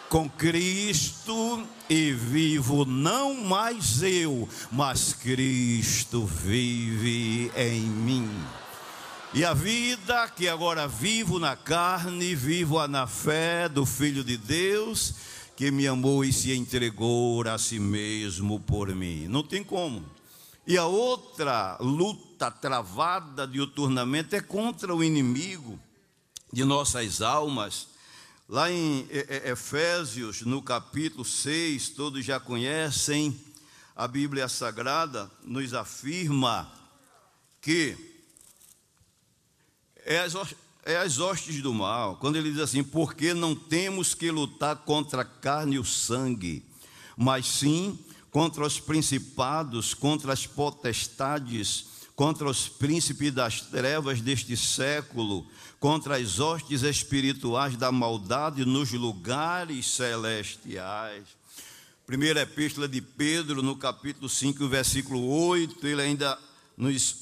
com 0.07 0.29
Cristo 0.29 1.67
e 1.89 2.11
vivo 2.11 2.85
não 2.85 3.33
mais 3.33 4.03
eu, 4.03 4.47
mas 4.71 5.13
Cristo 5.13 6.25
vive 6.25 7.51
em 7.55 7.81
mim. 7.81 8.29
E 9.33 9.43
a 9.43 9.53
vida 9.53 10.27
que 10.29 10.47
agora 10.47 10.87
vivo 10.87 11.39
na 11.39 11.55
carne, 11.55 12.35
vivo 12.35 12.87
na 12.87 13.07
fé 13.07 13.67
do 13.67 13.85
Filho 13.85 14.23
de 14.23 14.37
Deus, 14.37 15.15
que 15.55 15.71
me 15.71 15.87
amou 15.87 16.23
e 16.23 16.31
se 16.31 16.53
entregou 16.55 17.47
a 17.47 17.57
si 17.57 17.79
mesmo 17.79 18.59
por 18.59 18.93
mim. 18.95 19.27
Não 19.27 19.43
tem 19.43 19.63
como. 19.63 20.05
E 20.65 20.77
a 20.77 20.85
outra 20.85 21.77
luta 21.79 22.51
travada 22.51 23.47
diuturnamente 23.47 24.35
é 24.35 24.41
contra 24.41 24.95
o 24.95 25.03
inimigo 25.03 25.79
de 26.51 26.63
nossas 26.63 27.21
almas. 27.21 27.87
Lá 28.51 28.71
em 28.71 29.07
Efésios, 29.45 30.41
no 30.41 30.59
capítulo 30.59 31.23
6, 31.23 31.89
todos 31.89 32.25
já 32.25 32.39
conhecem, 32.39 33.39
a 33.95 34.07
Bíblia 34.07 34.49
Sagrada 34.49 35.29
nos 35.43 35.71
afirma 35.75 36.67
que 37.61 37.95
é 40.03 40.21
as, 40.21 40.33
é 40.83 40.97
as 40.97 41.19
hostes 41.19 41.61
do 41.61 41.71
mal, 41.71 42.15
quando 42.15 42.37
ele 42.37 42.49
diz 42.49 42.59
assim: 42.59 42.83
porque 42.83 43.35
não 43.35 43.53
temos 43.53 44.15
que 44.15 44.31
lutar 44.31 44.77
contra 44.77 45.21
a 45.21 45.25
carne 45.25 45.75
e 45.75 45.79
o 45.79 45.85
sangue, 45.85 46.65
mas 47.15 47.45
sim 47.45 47.99
contra 48.31 48.65
os 48.65 48.79
principados, 48.79 49.93
contra 49.93 50.33
as 50.33 50.47
potestades, 50.47 51.85
contra 52.15 52.49
os 52.49 52.67
príncipes 52.67 53.31
das 53.31 53.61
trevas 53.61 54.21
deste 54.21 54.57
século, 54.57 55.47
contra 55.79 56.17
as 56.17 56.39
hostes 56.39 56.83
espirituais 56.83 57.77
da 57.77 57.91
maldade 57.91 58.65
nos 58.65 58.91
lugares 58.91 59.87
celestiais. 59.87 61.23
Primeira 62.05 62.41
epístola 62.41 62.87
de 62.87 63.01
Pedro, 63.01 63.61
no 63.61 63.75
capítulo 63.75 64.27
5, 64.27 64.67
versículo 64.67 65.25
8, 65.29 65.87
ele 65.87 66.01
ainda 66.01 66.37
nos 66.75 67.15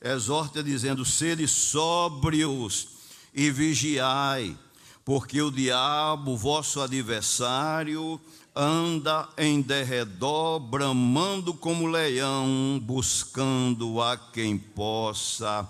exorta 0.00 0.62
dizendo: 0.62 1.04
sede 1.04 1.46
sóbrios 1.48 2.88
e 3.32 3.50
vigiai, 3.50 4.58
porque 5.04 5.40
o 5.40 5.50
diabo, 5.50 6.36
vosso 6.36 6.80
adversário, 6.80 8.20
anda 8.54 9.28
em 9.38 9.62
derredor, 9.62 10.60
bramando 10.60 11.54
como 11.54 11.86
leão, 11.86 12.78
buscando 12.82 14.02
a 14.02 14.16
quem 14.16 14.58
possa 14.58 15.66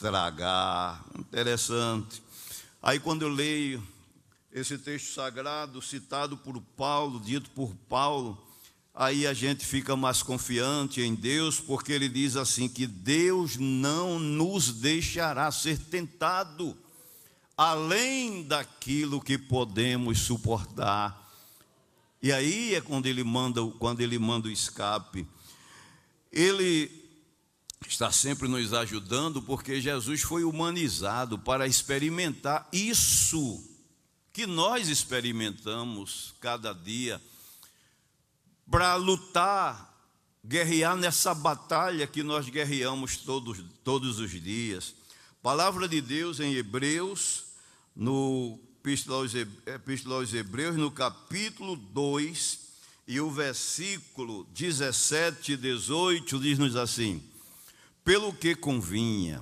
tragar. 0.00 1.04
Interessante. 1.16 2.20
Aí 2.82 2.98
quando 2.98 3.22
eu 3.22 3.28
leio 3.28 3.80
esse 4.50 4.76
texto 4.76 5.14
sagrado 5.14 5.80
citado 5.80 6.36
por 6.36 6.60
Paulo, 6.76 7.20
dito 7.20 7.50
por 7.50 7.72
Paulo, 7.88 8.36
aí 8.92 9.26
a 9.26 9.32
gente 9.32 9.64
fica 9.64 9.94
mais 9.94 10.22
confiante 10.22 11.00
em 11.00 11.14
Deus, 11.14 11.60
porque 11.60 11.92
ele 11.92 12.08
diz 12.08 12.34
assim 12.34 12.68
que 12.68 12.86
Deus 12.86 13.56
não 13.56 14.18
nos 14.18 14.72
deixará 14.72 15.52
ser 15.52 15.78
tentado 15.78 16.76
além 17.56 18.42
daquilo 18.42 19.20
que 19.20 19.38
podemos 19.38 20.18
suportar 20.20 21.20
e 22.22 22.32
aí 22.32 22.74
é 22.74 22.80
quando 22.82 23.06
ele 23.06 23.24
manda, 23.24 23.64
quando 23.78 24.02
ele 24.02 24.18
manda 24.18 24.48
o 24.48 24.50
escape. 24.50 25.26
Ele 26.30 26.99
está 27.86 28.12
sempre 28.12 28.46
nos 28.46 28.72
ajudando 28.72 29.40
porque 29.42 29.80
Jesus 29.80 30.22
foi 30.22 30.44
humanizado 30.44 31.38
para 31.38 31.66
experimentar 31.66 32.68
isso 32.72 33.64
que 34.32 34.46
nós 34.46 34.88
experimentamos 34.88 36.34
cada 36.40 36.72
dia 36.72 37.20
para 38.70 38.94
lutar, 38.94 39.92
guerrear 40.44 40.96
nessa 40.96 41.34
batalha 41.34 42.06
que 42.06 42.22
nós 42.22 42.48
guerreamos 42.48 43.16
todos, 43.16 43.64
todos 43.82 44.20
os 44.20 44.30
dias. 44.30 44.94
Palavra 45.42 45.88
de 45.88 46.00
Deus 46.00 46.38
em 46.38 46.54
Hebreus, 46.54 47.46
no 47.96 48.58
Epístola 48.84 50.16
aos 50.16 50.34
Hebreus, 50.34 50.76
no 50.76 50.90
capítulo 50.90 51.74
2, 51.74 52.60
e 53.08 53.20
o 53.20 53.30
versículo 53.30 54.44
17 54.54 55.52
e 55.52 55.56
18 55.56 56.38
diz-nos 56.38 56.76
assim: 56.76 57.29
Pelo 58.10 58.32
que 58.32 58.56
convinha 58.56 59.40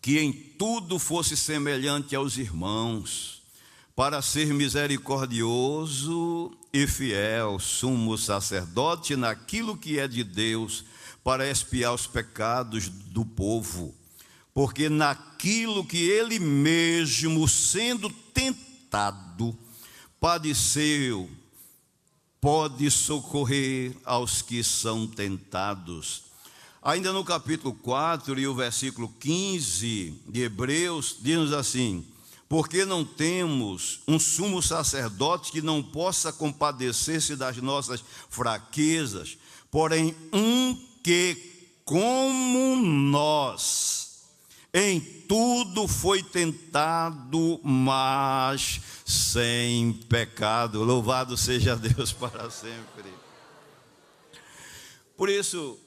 que 0.00 0.18
em 0.18 0.32
tudo 0.32 0.98
fosse 0.98 1.36
semelhante 1.36 2.16
aos 2.16 2.38
irmãos, 2.38 3.42
para 3.94 4.22
ser 4.22 4.54
misericordioso 4.54 6.50
e 6.72 6.86
fiel, 6.86 7.58
sumo 7.58 8.16
sacerdote 8.16 9.16
naquilo 9.16 9.76
que 9.76 9.98
é 9.98 10.08
de 10.08 10.24
Deus, 10.24 10.82
para 11.22 11.46
expiar 11.46 11.92
os 11.92 12.06
pecados 12.06 12.88
do 12.88 13.22
povo 13.22 13.94
porque 14.54 14.88
naquilo 14.88 15.84
que 15.84 16.08
ele 16.08 16.38
mesmo, 16.38 17.46
sendo 17.48 18.08
tentado, 18.08 19.54
padeceu, 20.20 21.28
pode 22.40 22.88
socorrer 22.88 23.94
aos 24.04 24.40
que 24.40 24.62
são 24.62 25.08
tentados. 25.08 26.33
Ainda 26.84 27.14
no 27.14 27.24
capítulo 27.24 27.72
4 27.76 28.38
e 28.38 28.46
o 28.46 28.54
versículo 28.54 29.08
15 29.18 30.20
de 30.28 30.42
Hebreus, 30.42 31.16
diz 31.18 31.50
assim: 31.50 32.06
Porque 32.46 32.84
não 32.84 33.06
temos 33.06 34.00
um 34.06 34.18
sumo 34.18 34.60
sacerdote 34.60 35.50
que 35.50 35.62
não 35.62 35.82
possa 35.82 36.30
compadecer-se 36.30 37.36
das 37.36 37.56
nossas 37.56 38.04
fraquezas, 38.28 39.38
porém 39.70 40.14
um 40.30 40.78
que, 41.02 41.70
como 41.86 42.76
nós, 42.76 44.20
em 44.74 45.00
tudo 45.00 45.88
foi 45.88 46.22
tentado, 46.22 47.58
mas 47.62 48.82
sem 49.06 49.94
pecado. 50.06 50.84
Louvado 50.84 51.34
seja 51.34 51.76
Deus 51.76 52.12
para 52.12 52.50
sempre. 52.50 53.10
Por 55.16 55.30
isso 55.30 55.78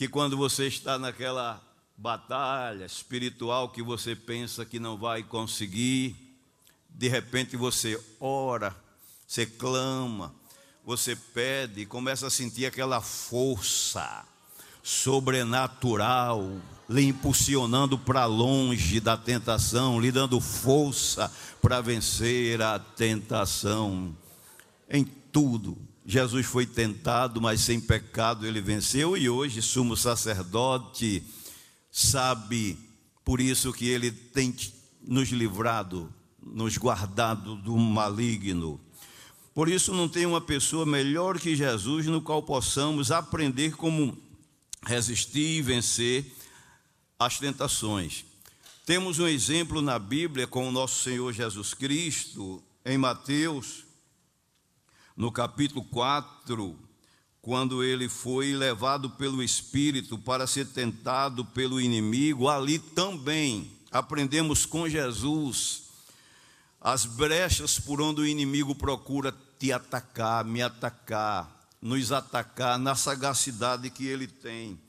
que 0.00 0.08
quando 0.08 0.34
você 0.34 0.66
está 0.66 0.98
naquela 0.98 1.62
batalha 1.94 2.86
espiritual 2.86 3.68
que 3.68 3.82
você 3.82 4.16
pensa 4.16 4.64
que 4.64 4.78
não 4.78 4.96
vai 4.96 5.22
conseguir, 5.22 6.16
de 6.88 7.06
repente 7.06 7.54
você 7.54 8.02
ora, 8.18 8.74
você 9.26 9.44
clama, 9.44 10.34
você 10.82 11.14
pede, 11.14 11.84
começa 11.84 12.28
a 12.28 12.30
sentir 12.30 12.64
aquela 12.64 13.02
força 13.02 14.24
sobrenatural 14.82 16.50
lhe 16.88 17.04
impulsionando 17.04 17.98
para 17.98 18.24
longe 18.24 19.00
da 19.00 19.18
tentação, 19.18 20.00
lhe 20.00 20.10
dando 20.10 20.40
força 20.40 21.30
para 21.60 21.82
vencer 21.82 22.62
a 22.62 22.78
tentação. 22.78 24.16
Em 24.88 25.04
tudo, 25.04 25.76
Jesus 26.10 26.44
foi 26.44 26.66
tentado, 26.66 27.40
mas 27.40 27.60
sem 27.60 27.80
pecado 27.80 28.44
ele 28.44 28.60
venceu, 28.60 29.16
e 29.16 29.30
hoje, 29.30 29.62
sumo 29.62 29.96
sacerdote, 29.96 31.22
sabe, 31.88 32.76
por 33.24 33.40
isso 33.40 33.72
que 33.72 33.86
ele 33.86 34.10
tem 34.10 34.52
nos 35.02 35.28
livrado, 35.28 36.12
nos 36.42 36.76
guardado 36.76 37.54
do 37.54 37.76
maligno. 37.76 38.80
Por 39.54 39.68
isso, 39.68 39.94
não 39.94 40.08
tem 40.08 40.26
uma 40.26 40.40
pessoa 40.40 40.84
melhor 40.84 41.38
que 41.38 41.54
Jesus 41.54 42.06
no 42.06 42.20
qual 42.20 42.42
possamos 42.42 43.12
aprender 43.12 43.76
como 43.76 44.18
resistir 44.84 45.58
e 45.58 45.62
vencer 45.62 46.26
as 47.20 47.38
tentações. 47.38 48.24
Temos 48.84 49.20
um 49.20 49.28
exemplo 49.28 49.80
na 49.80 49.96
Bíblia 49.96 50.48
com 50.48 50.68
o 50.68 50.72
nosso 50.72 51.04
Senhor 51.04 51.32
Jesus 51.32 51.72
Cristo, 51.72 52.60
em 52.84 52.98
Mateus, 52.98 53.84
no 55.20 55.30
capítulo 55.30 55.84
4, 55.84 56.78
quando 57.42 57.84
ele 57.84 58.08
foi 58.08 58.54
levado 58.54 59.10
pelo 59.10 59.42
Espírito 59.42 60.16
para 60.16 60.46
ser 60.46 60.68
tentado 60.68 61.44
pelo 61.44 61.78
inimigo, 61.78 62.48
ali 62.48 62.78
também 62.78 63.70
aprendemos 63.92 64.64
com 64.64 64.88
Jesus 64.88 65.90
as 66.80 67.04
brechas 67.04 67.78
por 67.78 68.00
onde 68.00 68.22
o 68.22 68.26
inimigo 68.26 68.74
procura 68.74 69.30
te 69.58 69.70
atacar, 69.70 70.42
me 70.42 70.62
atacar, 70.62 71.68
nos 71.82 72.12
atacar 72.12 72.78
na 72.78 72.94
sagacidade 72.94 73.90
que 73.90 74.06
ele 74.06 74.26
tem. 74.26 74.80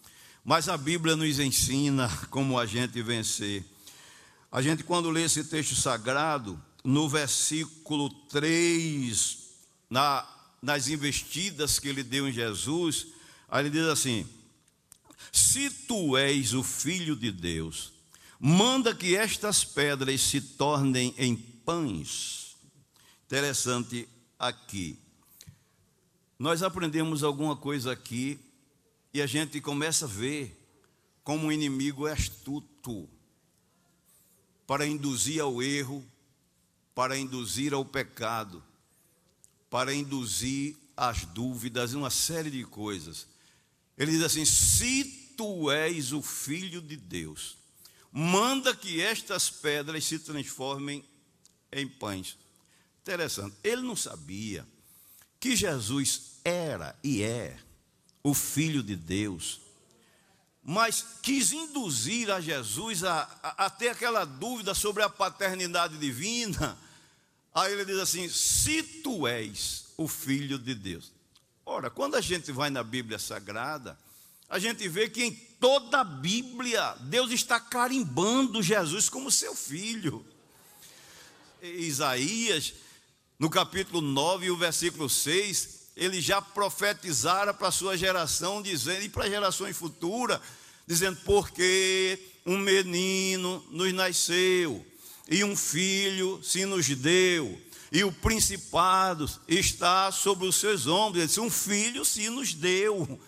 Mas 0.46 0.70
a 0.70 0.78
Bíblia 0.78 1.18
nos 1.18 1.40
ensina 1.40 2.08
como 2.32 2.58
a 2.58 2.66
gente 2.66 3.02
vencer. 3.02 3.66
A 4.50 4.62
gente, 4.62 4.82
quando 4.82 5.10
lê 5.10 5.24
esse 5.24 5.44
texto 5.44 5.76
sagrado, 5.76 6.58
no 6.86 7.10
versículo 7.10 8.10
3, 8.30 9.41
na, 9.92 10.26
nas 10.62 10.88
investidas 10.88 11.78
que 11.78 11.90
ele 11.90 12.02
deu 12.02 12.30
em 12.30 12.32
Jesus, 12.32 13.08
aí 13.50 13.64
ele 13.66 13.70
diz 13.70 13.86
assim: 13.88 14.26
Se 15.34 15.70
tu 15.70 16.16
és 16.16 16.54
o 16.54 16.64
filho 16.64 17.14
de 17.14 17.30
Deus, 17.30 17.92
manda 18.40 18.96
que 18.96 19.18
estas 19.18 19.66
pedras 19.66 20.22
se 20.22 20.40
tornem 20.40 21.14
em 21.18 21.36
pães. 21.36 22.56
Interessante 23.26 24.08
aqui. 24.40 24.98
Nós 26.40 26.64
aprendemos 26.64 27.22
alguma 27.22 27.56
coisa 27.56 27.92
aqui 27.92 28.40
e 29.14 29.22
a 29.22 29.28
gente 29.28 29.60
começa 29.60 30.06
a 30.06 30.08
ver 30.08 30.58
como 31.22 31.48
o 31.48 31.52
inimigo 31.52 32.08
é 32.08 32.14
astuto 32.14 33.08
para 34.66 34.88
induzir 34.88 35.42
ao 35.42 35.62
erro, 35.62 36.04
para 36.96 37.18
induzir 37.18 37.74
ao 37.74 37.84
pecado, 37.84 38.64
para 39.72 39.96
induzir 39.96 40.76
às 40.96 41.26
dúvidas, 41.26 41.94
uma 41.94 42.12
série 42.12 42.52
de 42.52 42.64
coisas. 42.66 43.26
Ele 43.98 44.12
diz 44.12 44.22
assim: 44.22 44.46
se 44.46 45.34
tu 45.36 45.72
és 45.72 46.12
o 46.12 46.22
filho 46.22 46.82
de 46.82 46.98
Deus, 46.98 47.58
manda 48.12 48.76
que 48.76 49.02
estas 49.02 49.50
pedras 49.50 50.06
se 50.06 50.20
transformem 50.20 51.04
em 51.72 51.88
pães. 51.88 52.38
Interessante, 53.02 53.56
ele 53.64 53.82
não 53.82 53.96
sabia 53.96 54.68
que 55.40 55.56
Jesus 55.56 56.34
era 56.44 56.96
e 57.04 57.24
é 57.24 57.58
o 58.24 58.34
Filho 58.34 58.84
de 58.84 58.96
Deus, 58.96 59.62
mas 60.62 61.04
quis 61.24 61.52
induzir 61.52 62.30
a 62.30 62.40
Jesus 62.40 63.04
a, 63.04 63.22
a, 63.42 63.66
a, 63.66 63.70
ter 63.70 63.90
aquela 63.90 64.26
dúvida 64.26 64.76
sobre 64.76 65.02
a 65.02 65.10
paternidade 65.10 65.98
divina. 65.98 66.78
Aí 67.54 67.74
ele 67.74 67.86
diz 67.86 68.00
assim: 68.00 68.30
se 68.30 68.82
tu 68.82 69.28
és 69.28 69.86
o 69.98 70.08
Filho 70.08 70.58
de 70.58 70.74
Deus. 70.74 71.12
Ora, 71.66 71.90
quando 71.90 72.16
a 72.16 72.22
gente 72.22 72.52
vai 72.52 72.70
na 72.70 72.84
Bíblia 72.84 73.20
Sagrada, 73.20 73.98
a 74.50 74.60
gente 74.60 74.88
vê 74.88 75.10
que 75.10 75.24
em 75.24 75.32
toda 75.60 76.02
a 76.02 76.04
Bíblia 76.04 76.96
Deus 77.02 77.32
está 77.32 77.60
carimbando 77.60 78.62
Jesus 78.62 79.08
como 79.10 79.32
seu 79.32 79.56
filho. 79.56 80.26
Isaías, 81.62 82.74
no 83.38 83.50
capítulo 83.50 84.02
9, 84.02 84.50
o 84.50 84.58
versículo 84.58 85.10
6, 85.10 85.92
ele 85.96 86.20
já 86.20 86.42
profetizara 86.42 87.54
para 87.54 87.68
a 87.68 87.72
sua 87.72 87.96
geração, 87.96 88.62
dizendo, 88.62 89.04
e 89.04 89.10
para 89.10 89.30
gerações 89.30 89.78
futuras, 89.78 90.42
dizendo, 90.88 91.20
porque 91.24 92.20
um 92.46 92.58
menino 92.58 93.64
nos 93.70 93.94
nasceu, 93.94 94.86
e 95.32 95.44
um 95.44 95.56
filho 95.56 96.40
se 96.44 96.66
nos 96.66 96.88
deu, 96.90 97.60
e 97.92 98.04
o 98.04 98.12
principado 98.12 99.28
está 99.48 100.12
sobre 100.12 100.46
os 100.46 100.58
seus 100.58 100.86
ombros. 100.86 101.18
Ele 101.18 101.28
disse, 101.28 101.40
um 101.40 101.50
filho 101.50 102.06
se 102.06 102.30
nos 102.30 102.54
deu 102.54 103.20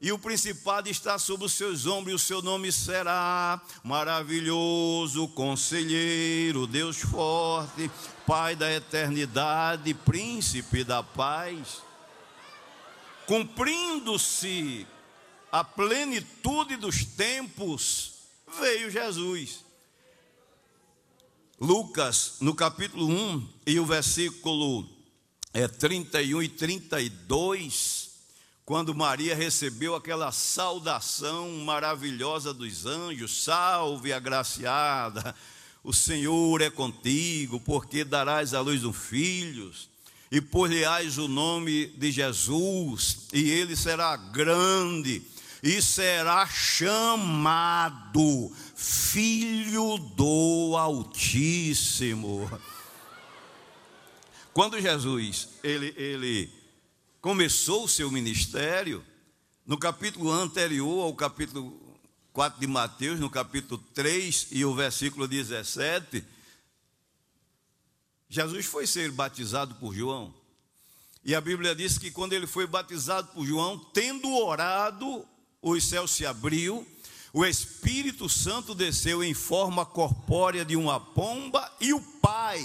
e 0.00 0.12
o 0.12 0.18
principado 0.18 0.88
está 0.88 1.18
sobre 1.18 1.46
os 1.46 1.52
seus 1.52 1.84
ombros, 1.84 2.12
e 2.12 2.14
o 2.14 2.18
seu 2.18 2.40
nome 2.40 2.70
será 2.70 3.60
maravilhoso, 3.82 5.26
conselheiro, 5.28 6.66
Deus 6.66 6.98
forte, 6.98 7.90
Pai 8.24 8.54
da 8.54 8.70
eternidade, 8.72 9.92
príncipe 9.94 10.84
da 10.84 11.02
paz. 11.02 11.82
Cumprindo-se 13.26 14.86
a 15.50 15.64
plenitude 15.64 16.76
dos 16.76 17.04
tempos, 17.04 18.12
veio 18.60 18.90
Jesus. 18.90 19.64
Lucas, 21.60 22.36
no 22.40 22.54
capítulo 22.54 23.08
1, 23.08 23.48
e 23.66 23.80
o 23.80 23.84
versículo 23.84 24.88
é, 25.52 25.66
31 25.66 26.40
e 26.40 26.48
32, 26.48 28.10
quando 28.64 28.94
Maria 28.94 29.34
recebeu 29.34 29.96
aquela 29.96 30.30
saudação 30.30 31.50
maravilhosa 31.64 32.54
dos 32.54 32.86
anjos: 32.86 33.42
Salve, 33.42 34.12
agraciada, 34.12 35.34
o 35.82 35.92
Senhor 35.92 36.60
é 36.60 36.70
contigo, 36.70 37.58
porque 37.58 38.04
darás 38.04 38.54
à 38.54 38.60
luz 38.60 38.84
um 38.84 38.92
filho, 38.92 39.72
e 40.30 40.40
por-lhe-ás 40.40 41.18
o 41.18 41.26
nome 41.26 41.86
de 41.86 42.12
Jesus, 42.12 43.26
e 43.32 43.50
ele 43.50 43.74
será 43.74 44.16
grande, 44.16 45.24
e 45.62 45.82
será 45.82 46.46
chamado 46.46 48.20
Filho 48.74 49.98
do 49.98 50.76
Altíssimo. 50.76 52.48
Quando 54.52 54.80
Jesus, 54.80 55.48
ele, 55.62 55.94
ele 55.96 56.50
começou 57.20 57.84
o 57.84 57.88
seu 57.88 58.10
ministério, 58.10 59.04
no 59.66 59.78
capítulo 59.78 60.30
anterior 60.30 61.04
ao 61.04 61.14
capítulo 61.14 61.78
4 62.32 62.60
de 62.60 62.66
Mateus, 62.66 63.20
no 63.20 63.28
capítulo 63.28 63.82
3 63.94 64.48
e 64.52 64.64
o 64.64 64.74
versículo 64.74 65.28
17, 65.28 66.24
Jesus 68.28 68.66
foi 68.66 68.86
ser 68.86 69.10
batizado 69.10 69.74
por 69.76 69.94
João. 69.94 70.34
E 71.24 71.34
a 71.34 71.40
Bíblia 71.40 71.74
diz 71.74 71.98
que 71.98 72.10
quando 72.10 72.32
ele 72.32 72.46
foi 72.46 72.66
batizado 72.66 73.28
por 73.28 73.44
João, 73.44 73.78
tendo 73.78 74.32
orado, 74.34 75.26
os 75.62 75.88
céus 75.88 76.10
se 76.12 76.24
abriu, 76.24 76.86
o 77.32 77.44
Espírito 77.44 78.28
Santo 78.28 78.74
desceu 78.74 79.22
em 79.22 79.34
forma 79.34 79.84
corpórea 79.84 80.64
de 80.64 80.76
uma 80.76 80.98
pomba 80.98 81.70
e 81.80 81.92
o 81.92 82.00
Pai 82.00 82.64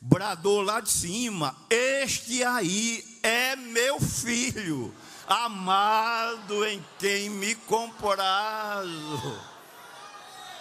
bradou 0.00 0.62
lá 0.62 0.80
de 0.80 0.90
cima: 0.90 1.54
Este 1.68 2.42
aí 2.44 3.04
é 3.22 3.56
meu 3.56 4.00
filho, 4.00 4.94
amado 5.26 6.64
em 6.64 6.82
quem 6.98 7.28
me 7.28 7.54
comprazo. 7.54 9.40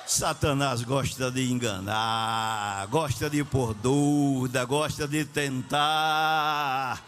Satanás 0.07 0.83
gosta 0.83 1.31
de 1.31 1.51
enganar, 1.51 2.85
gosta 2.87 3.27
de 3.29 3.43
pôr 3.43 3.73
dúvida, 3.73 4.63
gosta 4.65 5.07
de 5.07 5.25
tentar. 5.25 7.03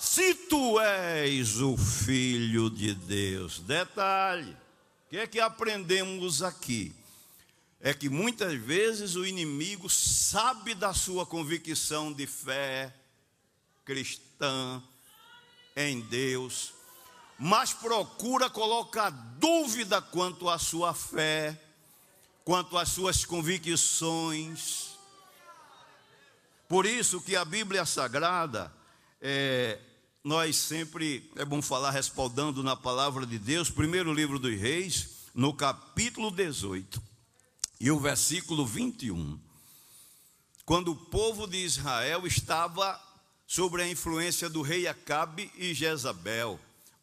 Se 0.00 0.34
tu 0.34 0.80
és 0.80 1.60
o 1.60 1.76
filho 1.76 2.70
de 2.70 2.94
Deus, 2.94 3.58
detalhe, 3.60 4.52
o 4.52 5.10
que 5.10 5.18
é 5.18 5.26
que 5.26 5.40
aprendemos 5.40 6.42
aqui? 6.42 6.94
é 7.80 7.94
que 7.94 8.08
muitas 8.08 8.54
vezes 8.54 9.14
o 9.14 9.24
inimigo 9.24 9.88
sabe 9.88 10.74
da 10.74 10.92
sua 10.92 11.24
convicção 11.24 12.12
de 12.12 12.26
fé 12.26 12.92
cristã 13.84 14.82
em 15.76 16.00
Deus, 16.00 16.74
mas 17.38 17.72
procura 17.72 18.50
colocar 18.50 19.10
dúvida 19.10 20.02
quanto 20.02 20.48
à 20.48 20.58
sua 20.58 20.92
fé, 20.92 21.58
quanto 22.44 22.76
às 22.76 22.88
suas 22.88 23.24
convicções. 23.24 24.98
Por 26.68 26.84
isso 26.84 27.20
que 27.20 27.36
a 27.36 27.44
Bíblia 27.44 27.86
Sagrada, 27.86 28.72
é, 29.22 29.78
nós 30.28 30.56
sempre, 30.56 31.32
é 31.36 31.44
bom 31.44 31.62
falar 31.62 31.90
respaldando 31.90 32.62
na 32.62 32.76
palavra 32.76 33.24
de 33.24 33.38
Deus, 33.38 33.70
primeiro 33.70 34.12
livro 34.12 34.38
dos 34.38 34.60
reis, 34.60 35.24
no 35.34 35.54
capítulo 35.54 36.30
18 36.30 37.02
e 37.80 37.90
o 37.90 37.98
versículo 37.98 38.66
21. 38.66 39.40
Quando 40.66 40.92
o 40.92 40.96
povo 40.96 41.46
de 41.46 41.56
Israel 41.56 42.26
estava 42.26 43.00
sobre 43.46 43.82
a 43.82 43.88
influência 43.88 44.50
do 44.50 44.60
rei 44.60 44.86
Acabe 44.86 45.50
e 45.56 45.72
Jezabel, 45.72 46.60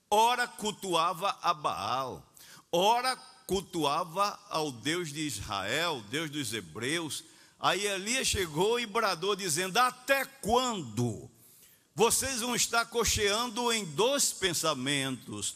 ora 0.08 0.48
cultuava 0.48 1.36
a 1.42 1.52
Baal, 1.52 2.32
ora 2.72 3.16
cultuava 3.48 4.40
ao 4.52 4.72
Deus 4.72 5.12
de 5.12 5.22
Israel, 5.22 6.04
Deus 6.12 6.30
dos 6.30 6.54
hebreus. 6.54 7.24
Aí 7.60 7.88
Elias 7.88 8.28
chegou 8.28 8.80
e 8.80 8.86
bradou, 8.86 9.36
dizendo: 9.36 9.80
Até 9.80 10.26
quando 10.26 11.28
vocês 11.96 12.42
vão 12.42 12.54
estar 12.54 12.86
cocheando 12.88 13.72
em 13.72 13.86
dois 13.86 14.34
pensamentos? 14.34 15.56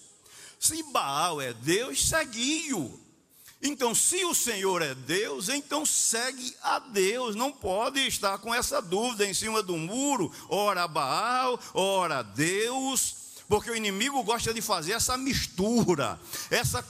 Se 0.57 0.81
Baal 0.83 1.41
é 1.41 1.53
Deus, 1.53 2.07
segue-o. 2.07 2.97
Então, 3.61 3.93
se 3.93 4.23
o 4.23 4.33
Senhor 4.33 4.81
é 4.81 4.95
Deus, 4.95 5.49
então 5.49 5.85
segue 5.85 6.55
a 6.63 6.79
Deus. 6.79 7.35
Não 7.35 7.51
pode 7.51 7.99
estar 8.07 8.37
com 8.37 8.55
essa 8.55 8.81
dúvida 8.81 9.25
em 9.25 9.33
cima 9.33 9.61
do 9.61 9.75
muro, 9.75 10.31
ora 10.47 10.87
Baal, 10.87 11.59
ora 11.73 12.21
Deus, 12.21 13.15
porque 13.49 13.69
o 13.69 13.75
inimigo 13.75 14.23
gosta 14.23 14.53
de 14.53 14.61
fazer 14.61 14.93
essa 14.93 15.17
mistura, 15.17 16.17
essa, 16.49 16.81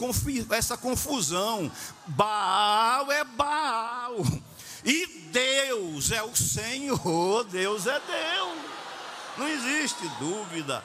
essa 0.52 0.78
confusão. 0.78 1.72
Baal 2.06 3.12
é 3.12 3.24
Baal, 3.24 4.18
e 4.86 5.08
Deus 5.32 6.12
é 6.12 6.22
o 6.22 6.36
Senhor, 6.36 7.46
Deus 7.46 7.88
é 7.88 8.00
Deus. 8.00 8.79
Não 9.40 9.48
existe 9.48 10.06
dúvida. 10.20 10.84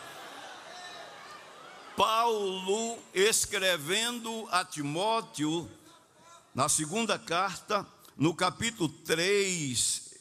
Paulo, 1.97 2.97
escrevendo 3.13 4.47
a 4.49 4.65
Timóteo, 4.65 5.69
na 6.55 6.69
segunda 6.69 7.19
carta, 7.19 7.85
no 8.17 8.33
capítulo 8.33 8.89
3, 8.89 10.15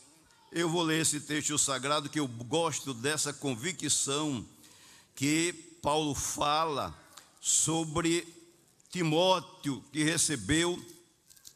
eu 0.52 0.68
vou 0.68 0.82
ler 0.82 1.02
esse 1.02 1.20
texto 1.20 1.60
sagrado 1.60 2.10
que 2.10 2.20
eu 2.20 2.28
gosto 2.28 2.92
dessa 2.92 3.32
convicção 3.32 4.44
que 5.16 5.54
Paulo 5.80 6.16
fala 6.16 6.92
sobre 7.40 8.28
Timóteo, 8.90 9.86
que 9.92 10.04
recebeu 10.04 10.84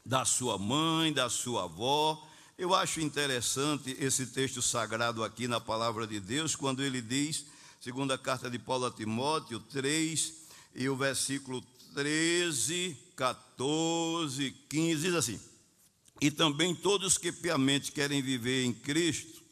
da 0.05 0.25
sua 0.25 0.59
mãe, 0.59 1.11
da 1.11 1.27
sua 1.27 1.63
avó. 1.63 2.26
Eu 2.57 2.73
acho 2.73 2.99
interessante 2.99 3.95
esse 3.99 4.25
texto 4.25 4.63
sagrado 4.63 5.23
aqui 5.23 5.47
na 5.47 5.61
palavra 5.61 6.07
de 6.07 6.19
Deus, 6.19 6.55
quando 6.55 6.81
ele 6.81 7.01
diz, 7.01 7.45
segunda 7.79 8.17
carta 8.17 8.49
de 8.49 8.57
Paulo 8.57 8.87
a 8.87 8.91
Timóteo 8.91 9.59
3, 9.59 10.33
e 10.73 10.89
o 10.89 10.95
versículo 10.95 11.63
13, 11.93 12.97
14, 13.15 14.55
15, 14.69 15.01
diz 15.03 15.13
assim: 15.13 15.39
E 16.19 16.31
também 16.31 16.73
todos 16.73 17.15
que 17.15 17.31
piamente 17.31 17.91
querem 17.91 18.23
viver 18.23 18.65
em 18.65 18.73
Cristo 18.73 19.43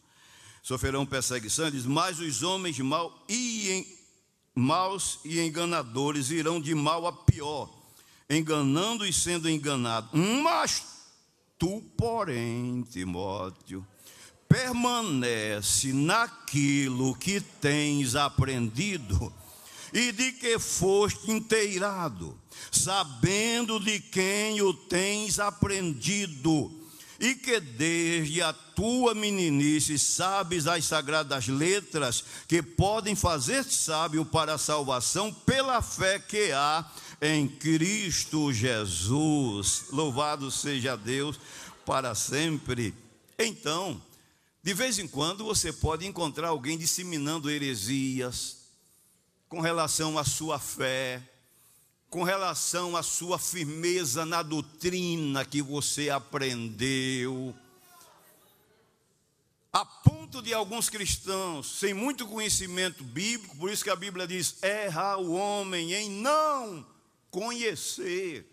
sofrerão 0.64 1.06
perseguição, 1.06 1.70
diz, 1.70 1.86
mas 1.86 2.20
os 2.20 2.42
homens 2.42 2.80
mal 2.80 3.24
e 3.30 3.70
em, 3.70 3.98
maus 4.56 5.20
e 5.24 5.40
enganadores 5.40 6.32
irão 6.32 6.60
de 6.60 6.74
mal 6.74 7.06
a 7.06 7.14
pior 7.14 7.72
enganando 8.28 9.06
e 9.06 9.14
sendo 9.14 9.48
enganado. 9.48 10.10
Mas 10.18 10.95
tu, 11.58 11.82
porém, 11.98 12.84
Timóteo, 12.90 13.86
permanece 14.48 15.92
naquilo 15.94 17.16
que 17.16 17.42
tens 17.42 18.16
aprendido 18.16 19.34
e 19.94 20.12
de 20.12 20.34
que 20.34 20.60
foste 20.60 21.32
inteirado, 21.32 22.38
sabendo 22.72 23.80
de 23.80 24.00
quem 24.00 24.62
o 24.62 24.74
tens 24.74 25.40
aprendido, 25.40 26.72
e 27.18 27.34
que 27.36 27.62
desde 27.62 28.42
a 28.42 28.52
tua 28.52 29.16
meninice 29.16 29.98
sabes 29.98 30.68
as 30.68 30.84
sagradas 30.84 31.48
letras 31.48 32.24
que 32.46 32.62
podem 32.62 33.16
fazer 33.16 33.64
sábio 33.64 34.26
para 34.26 34.56
a 34.56 34.58
salvação 34.58 35.34
pela 35.34 35.82
fé 35.82 36.20
que 36.20 36.52
há 36.52 36.86
em 37.26 37.48
Cristo 37.48 38.54
Jesus. 38.54 39.86
Louvado 39.92 40.52
seja 40.52 40.96
Deus 40.96 41.40
para 41.86 42.14
sempre. 42.14 42.94
Então, 43.38 44.02
de 44.62 44.74
vez 44.74 45.00
em 45.00 45.08
quando 45.08 45.44
você 45.44 45.74
pode 45.74 46.06
encontrar 46.06 46.50
alguém 46.50 46.78
disseminando 46.78 47.50
heresias 47.50 48.58
com 49.50 49.60
relação 49.60 50.18
à 50.18 50.24
sua 50.24 50.60
fé, 50.60 51.22
com 52.10 52.24
relação 52.24 52.96
à 52.96 53.04
sua 53.04 53.40
firmeza 53.40 54.26
na 54.26 54.44
doutrina 54.44 55.44
que 55.44 55.62
você 55.62 56.10
aprendeu. 56.10 57.56
A 59.74 59.84
ponto 59.84 60.42
de 60.42 60.54
alguns 60.54 60.90
cristãos, 60.90 61.80
sem 61.80 61.94
muito 61.94 62.26
conhecimento 62.28 63.04
bíblico, 63.04 63.58
por 63.58 63.70
isso 63.70 63.84
que 63.84 63.90
a 63.90 63.96
Bíblia 63.96 64.26
diz: 64.26 64.56
erra 64.62 65.18
o 65.18 65.34
homem 65.34 65.94
em 65.94 66.10
não 66.10 66.95
conhecer 67.36 68.50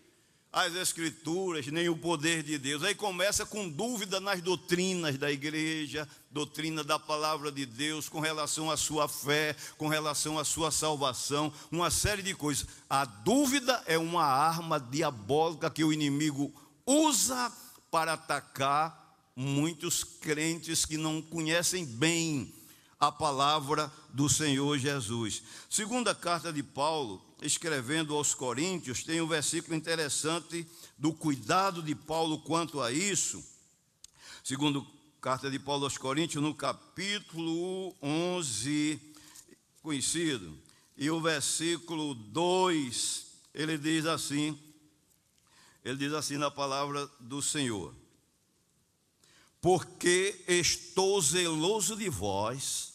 as 0.51 0.75
Escrituras, 0.75 1.65
nem 1.67 1.87
o 1.87 1.95
poder 1.95 2.43
de 2.43 2.57
Deus. 2.57 2.83
Aí 2.83 2.93
começa 2.93 3.45
com 3.45 3.69
dúvida 3.69 4.19
nas 4.19 4.41
doutrinas 4.41 5.17
da 5.17 5.31
igreja, 5.31 6.05
doutrina 6.29 6.83
da 6.83 6.99
palavra 6.99 7.49
de 7.49 7.65
Deus, 7.65 8.09
com 8.09 8.19
relação 8.19 8.69
à 8.69 8.75
sua 8.75 9.07
fé, 9.07 9.55
com 9.77 9.87
relação 9.87 10.37
à 10.37 10.43
sua 10.43 10.69
salvação, 10.69 11.51
uma 11.71 11.89
série 11.89 12.21
de 12.21 12.35
coisas. 12.35 12.67
A 12.89 13.05
dúvida 13.05 13.81
é 13.87 13.97
uma 13.97 14.25
arma 14.25 14.81
diabólica 14.81 15.69
que 15.69 15.83
o 15.85 15.93
inimigo 15.93 16.53
usa 16.85 17.49
para 17.89 18.13
atacar 18.13 19.17
muitos 19.33 20.03
crentes 20.03 20.83
que 20.85 20.97
não 20.97 21.21
conhecem 21.21 21.85
bem 21.85 22.53
a 22.99 23.11
palavra 23.11 23.89
do 24.09 24.27
Senhor 24.27 24.77
Jesus. 24.77 25.41
Segunda 25.69 26.13
carta 26.13 26.51
de 26.51 26.61
Paulo, 26.61 27.21
escrevendo 27.43 28.15
aos 28.15 28.33
Coríntios, 28.33 29.03
tem 29.03 29.21
um 29.21 29.27
versículo 29.27 29.75
interessante 29.75 30.65
do 30.97 31.13
cuidado 31.13 31.83
de 31.83 31.93
Paulo 31.93 32.39
quanto 32.39 32.81
a 32.81 32.91
isso. 32.91 33.43
Segundo 34.43 34.85
carta 35.21 35.51
de 35.51 35.59
Paulo 35.59 35.83
aos 35.83 35.97
Coríntios, 35.97 36.41
no 36.41 36.55
capítulo 36.55 37.95
11, 38.01 38.99
conhecido, 39.81 40.57
e 40.97 41.09
o 41.09 41.21
versículo 41.21 42.13
2, 42.13 43.25
ele 43.53 43.77
diz 43.77 44.05
assim: 44.05 44.57
ele 45.83 45.97
diz 45.97 46.13
assim 46.13 46.37
na 46.37 46.49
palavra 46.49 47.09
do 47.19 47.41
Senhor: 47.41 47.93
Porque 49.59 50.43
estou 50.47 51.21
zeloso 51.21 51.95
de 51.95 52.09
vós, 52.09 52.93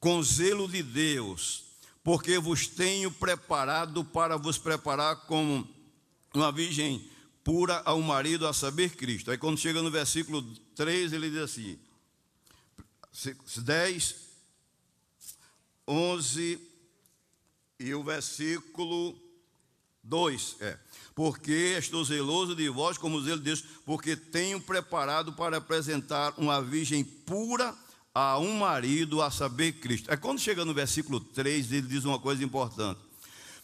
com 0.00 0.22
zelo 0.22 0.68
de 0.68 0.82
Deus, 0.82 1.65
porque 2.06 2.38
vos 2.38 2.68
tenho 2.68 3.10
preparado 3.10 4.04
para 4.04 4.36
vos 4.36 4.56
preparar 4.56 5.26
como 5.26 5.68
uma 6.32 6.52
virgem 6.52 7.04
pura 7.42 7.82
ao 7.84 8.00
marido, 8.00 8.46
a 8.46 8.52
saber, 8.52 8.94
Cristo. 8.94 9.32
Aí 9.32 9.36
quando 9.36 9.58
chega 9.58 9.82
no 9.82 9.90
versículo 9.90 10.40
3, 10.76 11.12
ele 11.12 11.30
diz 11.30 11.40
assim: 11.40 11.76
10, 13.56 14.14
11 15.88 16.60
e 17.80 17.92
o 17.92 18.04
versículo 18.04 19.20
2 20.04 20.58
é: 20.60 20.78
Porque 21.12 21.74
estou 21.76 22.04
zeloso 22.04 22.54
de 22.54 22.68
vós, 22.68 22.96
como 22.96 23.20
zelo 23.20 23.40
Deus, 23.40 23.64
porque 23.84 24.14
tenho 24.14 24.60
preparado 24.60 25.32
para 25.32 25.56
apresentar 25.56 26.34
uma 26.38 26.62
virgem 26.62 27.02
pura 27.02 27.76
a 28.18 28.38
um 28.38 28.56
marido, 28.56 29.20
a 29.20 29.30
saber, 29.30 29.72
Cristo. 29.72 30.10
É 30.10 30.16
quando 30.16 30.40
chega 30.40 30.64
no 30.64 30.72
versículo 30.72 31.20
3, 31.20 31.70
ele 31.70 31.86
diz 31.86 32.06
uma 32.06 32.18
coisa 32.18 32.42
importante. 32.42 32.98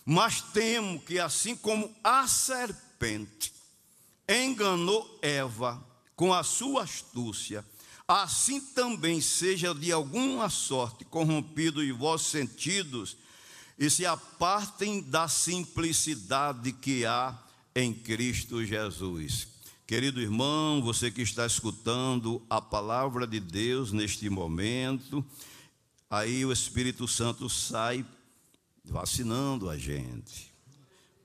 Mas 0.05 0.43
temo 0.43 1.01
que, 1.01 1.19
assim 1.19 1.57
como 1.57 1.91
a 2.05 2.29
serpente 2.29 3.51
enganou 4.29 5.19
Eva 5.23 5.83
com 6.15 6.35
a 6.35 6.43
sua 6.43 6.83
astúcia, 6.83 7.65
assim 8.07 8.61
também 8.61 9.23
seja 9.23 9.75
de 9.75 9.91
alguma 9.91 10.51
sorte 10.51 11.03
corrompido 11.03 11.83
em 11.83 11.93
vossos 11.93 12.27
sentidos 12.27 13.17
e 13.79 13.89
se 13.89 14.05
apartem 14.05 15.01
da 15.01 15.29
simplicidade 15.29 16.73
que 16.73 17.07
há 17.07 17.43
em 17.75 17.95
Cristo 17.95 18.63
Jesus. 18.63 19.52
Querido 19.93 20.23
irmão, 20.23 20.81
você 20.81 21.11
que 21.11 21.21
está 21.21 21.45
escutando 21.45 22.43
a 22.49 22.63
palavra 22.63 23.27
de 23.27 23.39
Deus 23.39 23.93
neste 23.93 24.31
momento, 24.31 25.23
aí 26.09 26.47
o 26.47 26.51
Espírito 26.51 27.07
Santo 27.07 27.47
sai 27.51 28.03
vacinando 28.83 29.69
a 29.69 29.77
gente, 29.77 30.51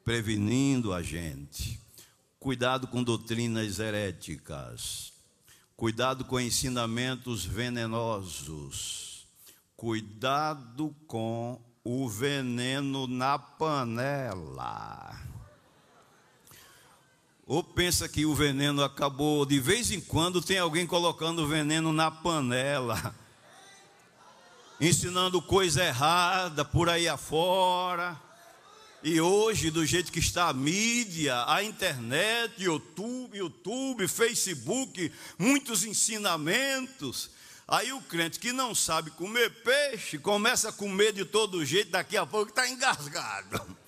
prevenindo 0.04 0.92
a 0.92 1.02
gente. 1.02 1.80
Cuidado 2.38 2.88
com 2.88 3.02
doutrinas 3.02 3.80
heréticas, 3.80 5.14
cuidado 5.78 6.26
com 6.26 6.38
ensinamentos 6.38 7.46
venenosos, 7.46 9.26
cuidado 9.78 10.94
com 11.08 11.58
o 11.86 12.10
veneno 12.10 13.08
na 13.08 13.40
panela. 13.40 15.37
Ou 17.48 17.64
pensa 17.64 18.10
que 18.10 18.26
o 18.26 18.36
veneno 18.36 18.84
acabou, 18.84 19.46
de 19.46 19.58
vez 19.58 19.90
em 19.90 20.02
quando 20.02 20.42
tem 20.42 20.58
alguém 20.58 20.86
colocando 20.86 21.48
veneno 21.48 21.94
na 21.94 22.12
panela, 22.12 23.16
ensinando 24.82 25.42
coisa 25.42 25.82
errada 25.82 26.66
por 26.66 26.90
aí 26.90 27.08
afora. 27.08 28.20
E 29.02 29.22
hoje, 29.22 29.72
do 29.72 29.86
jeito 29.86 30.12
que 30.12 30.20
está 30.20 30.50
a 30.50 30.54
mídia, 30.54 31.46
a 31.48 31.64
internet, 31.64 32.62
YouTube, 32.62 33.38
YouTube, 33.38 34.06
Facebook, 34.10 35.10
muitos 35.40 35.86
ensinamentos. 35.86 37.30
Aí 37.66 37.94
o 37.94 38.02
crente 38.02 38.40
que 38.40 38.52
não 38.52 38.76
sabe 38.76 39.10
comer 39.12 39.50
peixe, 39.64 40.18
começa 40.18 40.68
a 40.68 40.74
comer 40.74 41.14
de 41.14 41.24
todo 41.24 41.66
jeito, 41.66 41.92
daqui 41.92 42.18
a 42.18 42.26
pouco 42.26 42.50
está 42.50 42.68
engasgado 42.70 43.78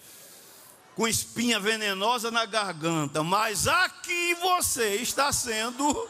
com 0.99 1.07
espinha 1.07 1.61
venenosa 1.61 2.29
na 2.29 2.45
garganta, 2.45 3.23
mas 3.23 3.69
aqui 3.69 4.35
você 4.35 4.95
está 4.95 5.31
sendo 5.31 6.09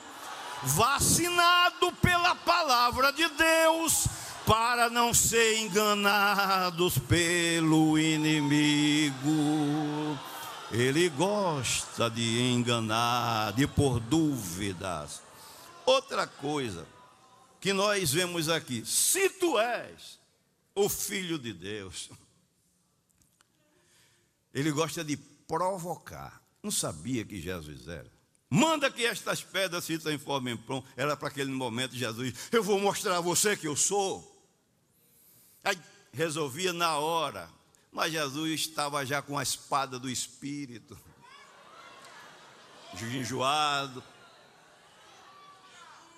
vacinado 0.63 1.91
pela 2.01 2.33
palavra 2.33 3.13
de 3.13 3.29
Deus 3.29 4.07
para 4.47 4.89
não 4.89 5.13
ser 5.13 5.59
enganados 5.59 6.97
pelo 6.97 7.99
inimigo. 7.99 9.29
Ele 10.71 11.07
gosta 11.09 12.09
de 12.09 12.41
enganar, 12.51 13.53
de 13.53 13.67
pôr 13.67 13.99
dúvidas. 13.99 15.21
Outra 15.85 16.25
coisa 16.25 16.87
que 17.61 17.73
nós 17.73 18.11
vemos 18.11 18.49
aqui: 18.49 18.83
se 18.83 19.29
tu 19.29 19.59
és 19.59 20.17
o 20.73 20.89
filho 20.89 21.37
de 21.37 21.53
Deus, 21.53 22.09
ele 24.53 24.71
gosta 24.71 25.03
de 25.03 25.17
provocar. 25.17 26.41
Não 26.61 26.71
sabia 26.71 27.23
que 27.23 27.41
Jesus 27.41 27.87
era. 27.87 28.11
Manda 28.49 28.89
que 28.89 29.05
estas 29.05 29.43
pedras 29.43 29.83
se 29.83 29.97
transformem 29.99 30.55
em 30.55 30.57
pão. 30.57 30.83
Era 30.97 31.15
para 31.15 31.27
aquele 31.27 31.51
momento 31.51 31.95
Jesus, 31.95 32.33
eu 32.51 32.63
vou 32.63 32.79
mostrar 32.79 33.17
a 33.17 33.21
você 33.21 33.55
que 33.55 33.67
eu 33.67 33.75
sou. 33.75 34.35
Aí 35.63 35.79
resolvia 36.11 36.73
na 36.73 36.97
hora. 36.97 37.49
Mas 37.91 38.11
Jesus 38.11 38.61
estava 38.61 39.05
já 39.05 39.21
com 39.21 39.37
a 39.37 39.43
espada 39.43 39.99
do 39.99 40.09
Espírito, 40.09 40.97
enjoado. 43.01 44.03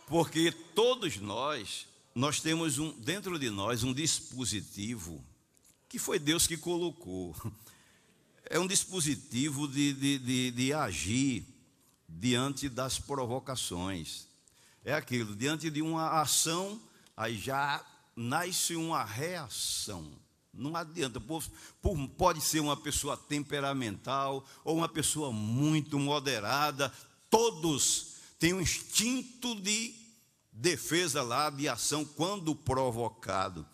Porque 0.07 0.51
todos 0.51 1.17
nós, 1.17 1.87
nós 2.13 2.41
temos 2.41 2.77
um, 2.77 2.91
dentro 2.99 3.39
de 3.39 3.49
nós 3.49 3.83
um 3.83 3.93
dispositivo 3.93 5.23
que 5.87 5.97
foi 5.97 6.19
Deus 6.19 6.45
que 6.45 6.57
colocou. 6.57 7.35
É 8.53 8.59
um 8.59 8.67
dispositivo 8.67 9.65
de, 9.65 9.93
de, 9.93 10.19
de, 10.19 10.51
de 10.51 10.73
agir 10.73 11.45
diante 12.05 12.67
das 12.67 12.99
provocações. 12.99 14.27
É 14.83 14.93
aquilo, 14.93 15.33
diante 15.37 15.69
de 15.69 15.81
uma 15.81 16.19
ação, 16.19 16.77
aí 17.15 17.37
já 17.37 17.81
nasce 18.13 18.75
uma 18.75 19.05
reação. 19.05 20.11
Não 20.53 20.75
adianta, 20.75 21.23
pode 22.17 22.41
ser 22.41 22.59
uma 22.59 22.75
pessoa 22.75 23.15
temperamental 23.15 24.45
ou 24.65 24.75
uma 24.75 24.89
pessoa 24.89 25.31
muito 25.31 25.97
moderada, 25.97 26.93
todos 27.29 28.15
têm 28.37 28.53
um 28.53 28.59
instinto 28.59 29.55
de 29.61 29.95
defesa 30.51 31.23
lá, 31.23 31.49
de 31.49 31.69
ação, 31.69 32.03
quando 32.03 32.53
provocado. 32.53 33.65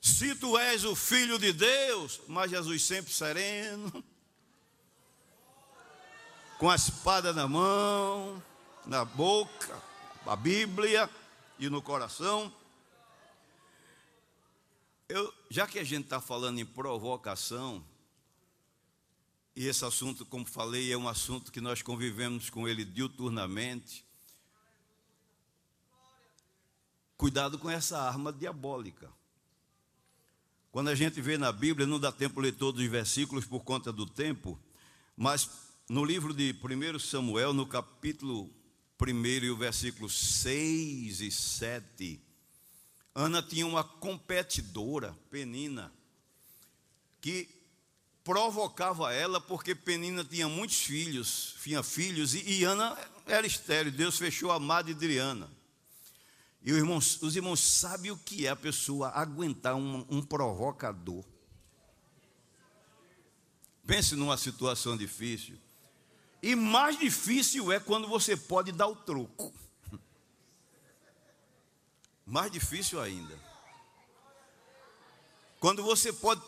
Se 0.00 0.34
tu 0.34 0.58
és 0.58 0.84
o 0.84 0.96
filho 0.96 1.38
de 1.38 1.52
Deus, 1.52 2.20
mas 2.26 2.50
Jesus 2.50 2.82
sempre 2.82 3.12
sereno, 3.12 4.04
com 6.58 6.70
a 6.70 6.74
espada 6.74 7.32
na 7.32 7.48
mão, 7.48 8.42
na 8.86 9.04
boca, 9.04 9.82
a 10.26 10.36
Bíblia 10.36 11.10
e 11.58 11.68
no 11.68 11.82
coração. 11.82 12.52
Eu, 15.08 15.32
já 15.50 15.66
que 15.66 15.78
a 15.78 15.84
gente 15.84 16.04
está 16.04 16.20
falando 16.20 16.58
em 16.58 16.64
provocação, 16.64 17.84
e 19.56 19.66
esse 19.66 19.84
assunto, 19.84 20.24
como 20.24 20.46
falei, 20.46 20.92
é 20.92 20.96
um 20.96 21.08
assunto 21.08 21.52
que 21.52 21.60
nós 21.60 21.82
convivemos 21.82 22.50
com 22.50 22.68
ele 22.68 22.84
diuturnamente, 22.84 24.04
cuidado 27.16 27.58
com 27.58 27.70
essa 27.70 28.00
arma 28.00 28.32
diabólica. 28.32 29.12
Quando 30.72 30.88
a 30.88 30.94
gente 30.94 31.20
vê 31.20 31.38
na 31.38 31.52
Bíblia, 31.52 31.86
não 31.86 32.00
dá 32.00 32.10
tempo 32.10 32.40
ler 32.40 32.52
todos 32.52 32.82
os 32.82 32.90
versículos 32.90 33.44
por 33.44 33.60
conta 33.60 33.92
do 33.92 34.06
tempo, 34.06 34.58
mas 35.16 35.48
no 35.88 36.04
livro 36.04 36.32
de 36.32 36.54
1 36.54 36.98
Samuel, 36.98 37.52
no 37.52 37.66
capítulo 37.66 38.50
1 39.00 39.26
e 39.26 39.50
o 39.50 39.56
versículo 39.56 40.08
6 40.08 41.20
e 41.20 41.30
7, 41.30 42.20
Ana 43.14 43.42
tinha 43.42 43.66
uma 43.66 43.84
competidora, 43.84 45.16
Penina, 45.30 45.92
que 47.20 47.48
provocava 48.24 49.12
ela 49.12 49.40
porque 49.40 49.74
Penina 49.74 50.24
tinha 50.24 50.48
muitos 50.48 50.78
filhos, 50.78 51.54
tinha 51.62 51.82
filhos, 51.82 52.34
e, 52.34 52.60
e 52.60 52.64
Ana 52.64 52.96
era 53.26 53.46
estéreo, 53.46 53.92
Deus 53.92 54.16
fechou 54.16 54.50
a 54.50 54.58
madre 54.58 54.94
de 54.94 54.98
Adriana. 55.04 55.50
E 56.62 56.72
os 56.72 56.78
irmãos, 56.78 57.20
os 57.20 57.36
irmãos 57.36 57.60
sabem 57.60 58.10
o 58.10 58.16
que 58.16 58.46
é 58.46 58.50
a 58.50 58.56
pessoa 58.56 59.10
aguentar 59.10 59.74
um, 59.74 60.04
um 60.08 60.22
provocador. 60.22 61.22
Pense 63.86 64.16
numa 64.16 64.38
situação 64.38 64.96
difícil. 64.96 65.58
E 66.44 66.54
mais 66.54 66.98
difícil 66.98 67.72
é 67.72 67.80
quando 67.80 68.06
você 68.06 68.36
pode 68.36 68.70
dar 68.70 68.86
o 68.86 68.94
troco. 68.94 69.50
Mais 72.26 72.52
difícil 72.52 73.00
ainda. 73.00 73.34
Quando 75.58 75.82
você 75.82 76.12
pode 76.12 76.42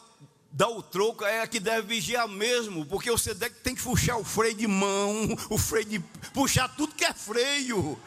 dar 0.53 0.69
o 0.69 0.83
troco, 0.83 1.25
é 1.25 1.41
a 1.41 1.47
que 1.47 1.59
deve 1.59 1.87
vigiar 1.87 2.29
mesmo, 2.29 2.85
porque 2.85 3.11
você 3.11 3.35
tem 3.35 3.75
que 3.75 3.83
puxar 3.83 4.19
o 4.19 4.25
freio 4.25 4.55
de 4.55 4.67
mão, 4.67 5.35
o 5.49 5.57
freio 5.57 5.87
de. 5.87 5.99
puxar 6.35 6.69
tudo 6.77 6.95
que 6.95 7.07
é 7.07 7.15
freio. 7.15 7.99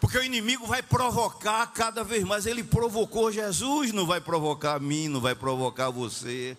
Porque 0.00 0.18
o 0.18 0.24
inimigo 0.24 0.66
vai 0.66 0.82
provocar 0.82 1.64
cada 1.68 2.02
vez 2.02 2.24
mais. 2.24 2.44
Ele 2.46 2.64
provocou 2.64 3.30
Jesus, 3.30 3.92
não 3.92 4.04
vai 4.04 4.20
provocar 4.20 4.74
a 4.74 4.80
mim, 4.80 5.06
não 5.06 5.20
vai 5.20 5.36
provocar 5.36 5.90
você. 5.90 6.58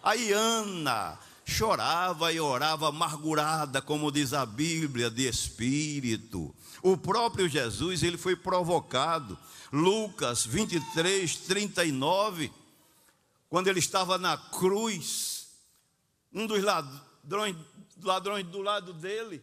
Aí 0.00 0.32
Ana, 0.32 1.18
chorava 1.52 2.32
e 2.32 2.40
orava 2.40 2.88
amargurada, 2.88 3.80
como 3.80 4.10
diz 4.10 4.32
a 4.32 4.44
Bíblia, 4.44 5.10
de 5.10 5.28
espírito. 5.28 6.54
O 6.82 6.96
próprio 6.96 7.48
Jesus, 7.48 8.02
ele 8.02 8.16
foi 8.16 8.34
provocado. 8.34 9.38
Lucas 9.72 10.44
23, 10.44 11.36
39, 11.36 12.50
quando 13.48 13.68
ele 13.68 13.78
estava 13.78 14.18
na 14.18 14.36
cruz, 14.36 15.48
um 16.32 16.46
dos 16.46 16.62
ladrões, 16.62 17.56
ladrões 18.02 18.46
do 18.46 18.60
lado 18.60 18.92
dele 18.92 19.42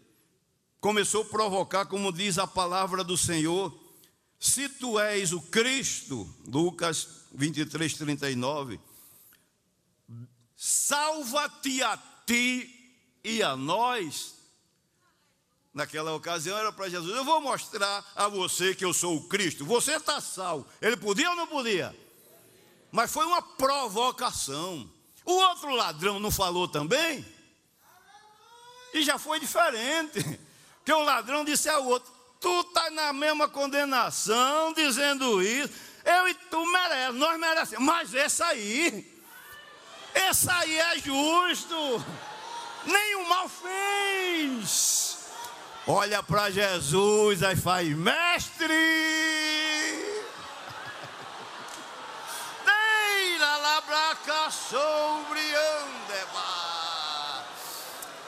começou 0.81 1.21
a 1.21 1.25
provocar, 1.25 1.85
como 1.85 2.11
diz 2.11 2.37
a 2.37 2.47
palavra 2.47 3.03
do 3.03 3.17
Senhor, 3.17 3.77
se 4.39 4.69
tu 4.69 4.99
és 4.99 5.33
o 5.33 5.41
Cristo, 5.41 6.27
Lucas 6.47 7.25
23, 7.33 7.93
39, 7.93 8.79
salva-te 10.59 11.81
a 11.81 11.97
ti 12.25 12.93
e 13.23 13.41
a 13.41 13.55
nós. 13.55 14.35
Naquela 15.73 16.13
ocasião 16.13 16.57
era 16.57 16.73
para 16.73 16.89
Jesus: 16.89 17.15
Eu 17.15 17.23
vou 17.23 17.39
mostrar 17.39 18.03
a 18.13 18.27
você 18.27 18.75
que 18.75 18.83
eu 18.83 18.93
sou 18.93 19.15
o 19.15 19.29
Cristo. 19.29 19.65
Você 19.65 19.95
está 19.95 20.19
salvo. 20.19 20.67
Ele 20.81 20.97
podia 20.97 21.29
ou 21.29 21.35
não 21.37 21.47
podia? 21.47 21.97
Mas 22.91 23.09
foi 23.09 23.25
uma 23.25 23.41
provocação. 23.41 24.91
O 25.23 25.31
outro 25.31 25.73
ladrão 25.73 26.19
não 26.19 26.31
falou 26.31 26.67
também? 26.67 27.25
E 28.93 29.01
já 29.01 29.17
foi 29.17 29.39
diferente. 29.39 30.19
Que 30.85 30.93
o 30.93 31.03
ladrão 31.03 31.45
disse 31.45 31.69
ao 31.69 31.85
outro: 31.85 32.11
Tu 32.39 32.61
está 32.61 32.89
na 32.89 33.13
mesma 33.13 33.47
condenação, 33.47 34.73
dizendo 34.73 35.39
isso. 35.39 35.71
Eu 36.03 36.27
e 36.27 36.33
tu 36.33 36.65
merecemos, 36.65 37.19
nós 37.19 37.39
merecemos. 37.39 37.85
Mas 37.85 38.13
esse 38.15 38.41
aí, 38.41 39.18
esse 40.27 40.49
aí 40.49 40.77
é 40.77 40.97
justo, 40.97 42.05
nenhum 42.85 43.27
mal 43.27 43.47
fez. 43.47 45.17
Olha 45.87 46.21
para 46.21 46.51
Jesus, 46.51 47.41
aí 47.41 47.55
faz, 47.55 47.87
mestre. 47.89 48.67
Deira 52.65 53.57
labraca 53.57 54.51
sobre 54.51 55.39
andeba. 55.39 56.59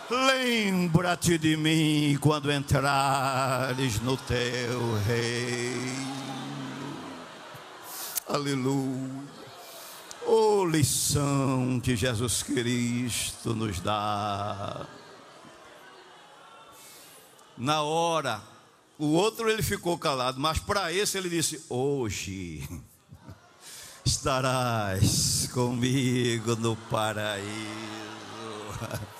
Lembra-te 0.09 1.37
de 1.37 1.55
mim 1.55 2.17
quando 2.19 2.51
entrares 2.51 3.99
no 4.01 4.17
teu 4.17 4.95
reino. 5.05 6.11
Aleluia. 8.27 9.30
Oh, 10.33 10.63
lição 10.63 11.77
que 11.83 11.93
Jesus 11.93 12.41
Cristo 12.41 13.53
nos 13.53 13.81
dá. 13.81 14.87
Na 17.57 17.81
hora, 17.81 18.41
o 18.97 19.07
outro 19.07 19.49
ele 19.49 19.61
ficou 19.61 19.97
calado, 19.97 20.39
mas 20.39 20.57
para 20.57 20.93
esse 20.93 21.17
ele 21.17 21.27
disse: 21.27 21.61
Hoje 21.67 22.65
estarás 24.05 25.49
comigo 25.51 26.55
no 26.55 26.77
paraíso. 26.77 27.51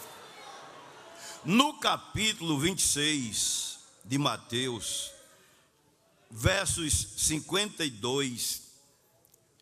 No 1.43 1.73
capítulo 1.79 2.59
26 2.59 3.79
de 4.05 4.17
Mateus, 4.19 5.11
versos 6.29 7.15
52 7.17 8.61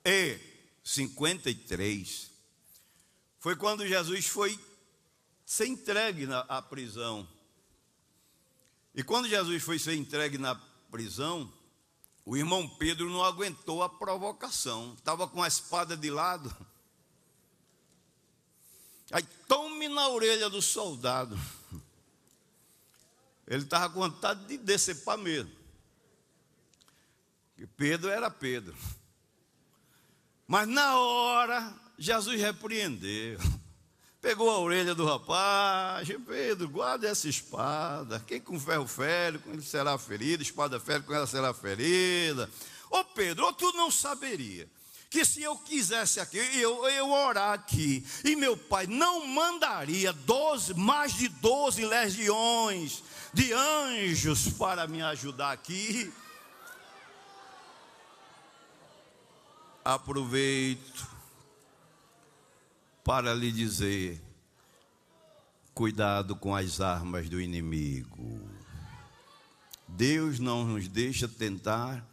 e 0.04 0.49
53, 0.90 2.32
foi 3.38 3.56
quando 3.56 3.88
Jesus 3.88 4.26
foi 4.26 4.60
ser 5.46 5.68
entregue 5.68 6.26
na, 6.26 6.40
à 6.42 6.64
prisão. 6.64 7.28
E 8.96 9.04
quando 9.04 9.30
Jesus 9.30 9.62
foi 9.62 9.78
ser 9.78 9.94
entregue 9.94 10.40
na 10.40 10.56
prisão, 10.90 11.52
o 12.26 12.36
irmão 12.36 12.68
Pedro 12.68 13.08
não 13.08 13.24
aguentou 13.24 13.84
a 13.84 13.90
provocação, 13.90 14.96
estava 14.98 15.28
com 15.28 15.44
a 15.44 15.48
espada 15.48 15.96
de 15.96 16.10
lado. 16.10 16.54
Aí 19.12 19.24
tome 19.48 19.88
na 19.88 20.10
orelha 20.10 20.50
do 20.50 20.62
soldado. 20.62 21.40
Ele 23.46 23.64
estava 23.64 23.94
com 23.94 24.00
vontade 24.00 24.44
de 24.48 24.58
descer 24.58 25.04
para 25.04 25.22
mesmo. 25.22 25.52
E 27.60 27.68
Pedro 27.68 28.10
era 28.10 28.32
Pedro. 28.32 28.76
Mas 30.50 30.68
na 30.68 30.98
hora, 30.98 31.72
Jesus 31.96 32.42
repreendeu. 32.42 33.40
Pegou 34.20 34.50
a 34.50 34.58
orelha 34.58 34.96
do 34.96 35.06
rapaz, 35.06 36.10
Pedro, 36.26 36.68
guarda 36.68 37.08
essa 37.08 37.30
espada. 37.30 38.20
Quem 38.26 38.42
com 38.42 38.60
ferro 38.60 38.88
fere, 38.88 39.38
com 39.38 39.52
ele 39.52 39.62
será 39.62 39.96
ferido, 40.00 40.42
espada 40.42 40.80
fere, 40.80 41.04
com 41.04 41.14
ela 41.14 41.28
será 41.28 41.54
ferida. 41.54 42.50
Ô 42.90 43.04
Pedro, 43.04 43.46
ou 43.46 43.54
tu 43.54 43.72
não 43.74 43.92
saberia 43.92 44.68
que 45.08 45.24
se 45.24 45.44
eu 45.44 45.56
quisesse 45.56 46.20
aqui, 46.20 46.38
eu, 46.38 46.84
eu 46.88 47.12
orar 47.12 47.54
aqui, 47.54 48.04
e 48.24 48.36
meu 48.36 48.58
pai 48.58 48.88
não 48.88 49.28
mandaria 49.28 50.12
12, 50.12 50.74
mais 50.74 51.14
de 51.14 51.28
12 51.28 51.86
legiões 51.86 53.04
de 53.32 53.54
anjos 53.54 54.50
para 54.50 54.88
me 54.88 55.02
ajudar 55.02 55.52
aqui. 55.52 56.12
Aproveito 59.90 61.08
para 63.04 63.34
lhe 63.34 63.52
dizer: 63.52 64.22
cuidado 65.74 66.36
com 66.36 66.56
as 66.56 66.80
armas 66.80 67.28
do 67.28 67.42
inimigo. 67.42 68.48
Deus 69.88 70.38
não 70.38 70.64
nos 70.64 70.88
deixa 70.88 71.28
tentar 71.28 72.08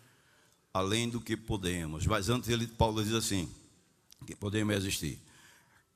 além 0.72 1.10
do 1.10 1.20
que 1.20 1.36
podemos. 1.36 2.06
Mas 2.06 2.30
antes 2.30 2.48
ele, 2.48 2.66
Paulo 2.66 3.04
diz 3.04 3.12
assim: 3.12 3.54
que 4.26 4.34
podemos 4.34 4.74
existir. 4.74 5.20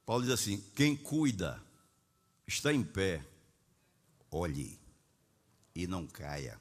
Paulo 0.05 0.23
diz 0.23 0.33
assim: 0.33 0.63
quem 0.77 0.95
cuida 0.95 1.59
está 2.47 2.75
em 2.75 2.85
pé, 2.85 3.25
olhe 4.31 4.79
e 5.75 5.87
não 5.87 6.07
caia. 6.07 6.61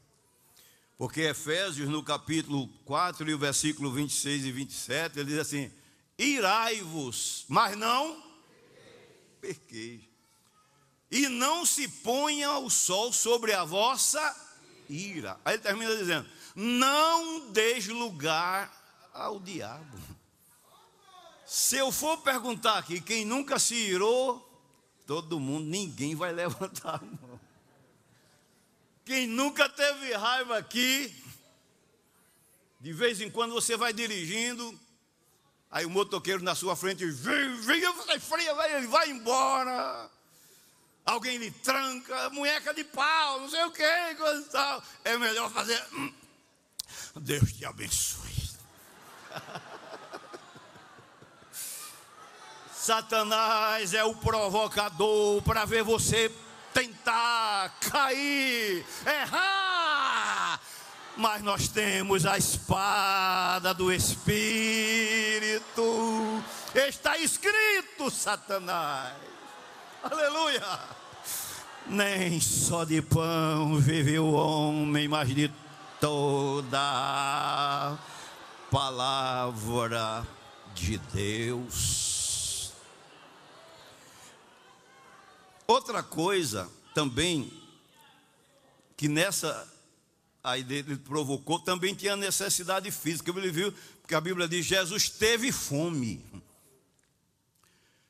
Porque 1.00 1.22
Efésios, 1.22 1.88
no 1.88 2.04
capítulo 2.04 2.68
4, 2.84 3.30
e 3.30 3.34
o 3.34 3.40
versículo 3.40 3.90
26 3.90 4.44
e 4.44 4.52
27, 4.52 5.18
ele 5.18 5.30
diz 5.30 5.40
assim: 5.40 5.72
Irai-vos, 6.18 7.46
mas 7.48 7.78
não 7.78 8.22
perqueis. 9.40 10.02
E 11.10 11.30
não 11.30 11.66
se 11.66 11.88
ponha 11.88 12.60
o 12.60 12.70
sol 12.70 13.14
sobre 13.14 13.54
a 13.54 13.64
vossa 13.64 14.20
ira. 14.90 15.40
Aí 15.46 15.54
ele 15.54 15.64
termina 15.64 15.96
dizendo: 15.96 16.30
não 16.54 17.50
deis 17.50 17.88
lugar 17.88 18.70
ao 19.14 19.40
diabo. 19.40 19.98
Se 21.46 21.78
eu 21.78 21.94
for 21.94 22.18
perguntar 22.18 22.78
aqui 22.78 23.00
quem 23.00 23.24
nunca 23.24 23.58
se 23.58 23.74
irou, 23.74 24.46
todo 25.08 25.40
mundo, 25.40 25.66
ninguém 25.66 26.14
vai 26.14 26.34
levantar 26.36 26.96
a 26.96 27.06
mão. 27.06 27.39
Quem 29.10 29.26
nunca 29.26 29.68
teve 29.68 30.14
raiva 30.14 30.60
aqui, 30.60 31.12
de 32.80 32.94
vez 32.94 33.20
em 33.20 33.32
quando 33.32 33.56
você 33.56 33.76
vai 33.76 33.92
dirigindo, 33.92 34.80
aí 35.72 35.84
o 35.84 35.90
motoqueiro 35.90 36.44
na 36.44 36.54
sua 36.54 36.76
frente 36.76 37.08
vem, 37.08 37.56
vem, 37.56 37.82
sai 38.06 38.20
fria, 38.20 38.54
vai, 38.54 38.86
vai 38.86 39.10
embora. 39.10 40.08
Alguém 41.04 41.40
lhe 41.40 41.50
tranca, 41.50 42.30
munheca 42.30 42.72
de 42.72 42.84
pau, 42.84 43.40
não 43.40 43.50
sei 43.50 43.64
o 43.64 43.72
que, 43.72 44.16
coisa 44.16 44.42
e 44.42 44.50
tal. 44.52 44.84
É 45.04 45.18
melhor 45.18 45.50
fazer. 45.50 45.84
Hum, 45.92 46.14
Deus 47.16 47.52
te 47.52 47.66
abençoe. 47.66 48.52
Satanás 52.72 53.96
é 53.96 54.04
o 54.04 54.14
provocador 54.14 55.42
para 55.42 55.66
ver 55.66 55.82
você 55.82 56.32
tentar 56.80 57.76
cair, 57.92 58.86
errar. 59.06 60.62
Mas 61.18 61.42
nós 61.42 61.68
temos 61.68 62.26
a 62.26 62.38
espada 62.38 63.74
do 63.74 63.92
Espírito. 63.92 64.32
Está 66.74 67.18
escrito, 67.18 68.10
Satanás. 68.10 69.14
Aleluia. 70.02 70.80
Nem 71.88 72.40
só 72.40 72.86
de 72.86 73.02
pão 73.02 73.78
vive 73.78 74.18
o 74.18 74.32
homem, 74.32 75.10
mas 75.10 75.28
de 75.28 75.52
toda 76.00 77.98
palavra 78.72 80.26
de 80.74 80.98
Deus. 81.14 82.09
Outra 85.70 86.02
coisa 86.02 86.68
também 86.96 87.54
que 88.98 89.08
nessa 89.08 89.72
aí 90.44 90.66
ele 90.68 90.98
provocou, 90.98 91.60
também 91.60 91.94
tinha 91.94 92.16
necessidade 92.16 92.90
física. 92.90 93.30
Ele 93.30 93.52
viu, 93.52 93.72
porque 94.02 94.16
a 94.16 94.20
Bíblia 94.20 94.48
diz: 94.48 94.66
Jesus 94.66 95.10
teve 95.10 95.52
fome. 95.52 96.26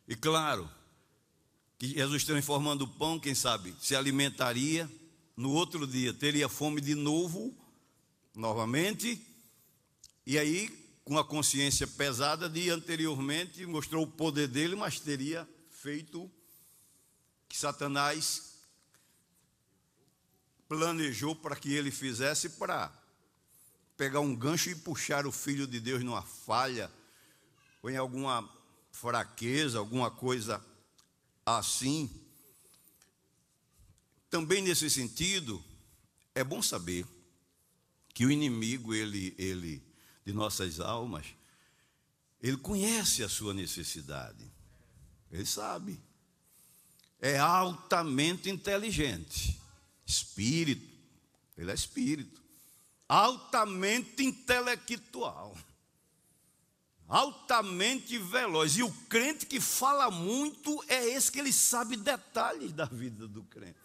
E 0.07 0.15
claro, 0.15 0.69
que 1.77 1.87
Jesus 1.87 2.23
transformando 2.23 2.83
o 2.83 2.87
pão, 2.87 3.19
quem 3.19 3.35
sabe, 3.35 3.75
se 3.81 3.93
alimentaria, 3.93 4.89
no 5.35 5.51
outro 5.51 5.85
dia 5.85 6.13
teria 6.13 6.47
fome 6.47 6.79
de 6.79 6.95
novo, 6.95 7.53
novamente, 8.33 9.21
e 10.25 10.39
aí, 10.39 10.69
com 11.03 11.17
a 11.17 11.25
consciência 11.25 11.85
pesada 11.85 12.47
de 12.47 12.69
anteriormente, 12.69 13.65
mostrou 13.65 14.05
o 14.05 14.07
poder 14.07 14.47
dele, 14.47 14.77
mas 14.77 14.97
teria 15.01 15.45
feito 15.69 16.31
que 17.49 17.57
Satanás 17.57 18.59
planejou 20.67 21.35
para 21.35 21.55
que 21.55 21.73
ele 21.73 21.89
fizesse 21.89 22.49
para 22.51 22.93
pegar 23.97 24.19
um 24.19 24.35
gancho 24.35 24.69
e 24.69 24.75
puxar 24.75 25.25
o 25.25 25.31
filho 25.31 25.67
de 25.67 25.79
Deus 25.79 26.03
numa 26.03 26.21
falha, 26.21 26.89
ou 27.81 27.89
em 27.89 27.97
alguma 27.97 28.47
fraqueza, 28.91 29.79
alguma 29.79 30.11
coisa 30.11 30.63
assim. 31.45 32.09
Também 34.29 34.61
nesse 34.61 34.89
sentido, 34.89 35.61
é 36.35 36.43
bom 36.43 36.61
saber 36.61 37.05
que 38.13 38.25
o 38.25 38.31
inimigo, 38.31 38.93
ele, 38.93 39.33
ele, 39.37 39.83
de 40.25 40.31
nossas 40.31 40.79
almas, 40.79 41.25
ele 42.41 42.57
conhece 42.57 43.23
a 43.23 43.29
sua 43.29 43.53
necessidade. 43.53 44.49
Ele 45.31 45.45
sabe. 45.45 45.99
É 47.21 47.37
altamente 47.37 48.49
inteligente. 48.49 49.59
Espírito. 50.05 50.87
Ele 51.57 51.71
é 51.71 51.73
espírito. 51.73 52.41
Altamente 53.07 54.23
intelectual. 54.23 55.57
Altamente 57.07 58.17
veloz. 58.17 58.77
E 58.77 58.83
o 58.83 58.91
crente 59.09 59.45
que 59.45 59.59
fala 59.59 60.09
muito 60.11 60.83
é 60.87 61.05
esse 61.09 61.31
que 61.31 61.39
ele 61.39 61.51
sabe 61.51 61.97
detalhes 61.97 62.71
da 62.71 62.85
vida 62.85 63.27
do 63.27 63.43
crente. 63.43 63.77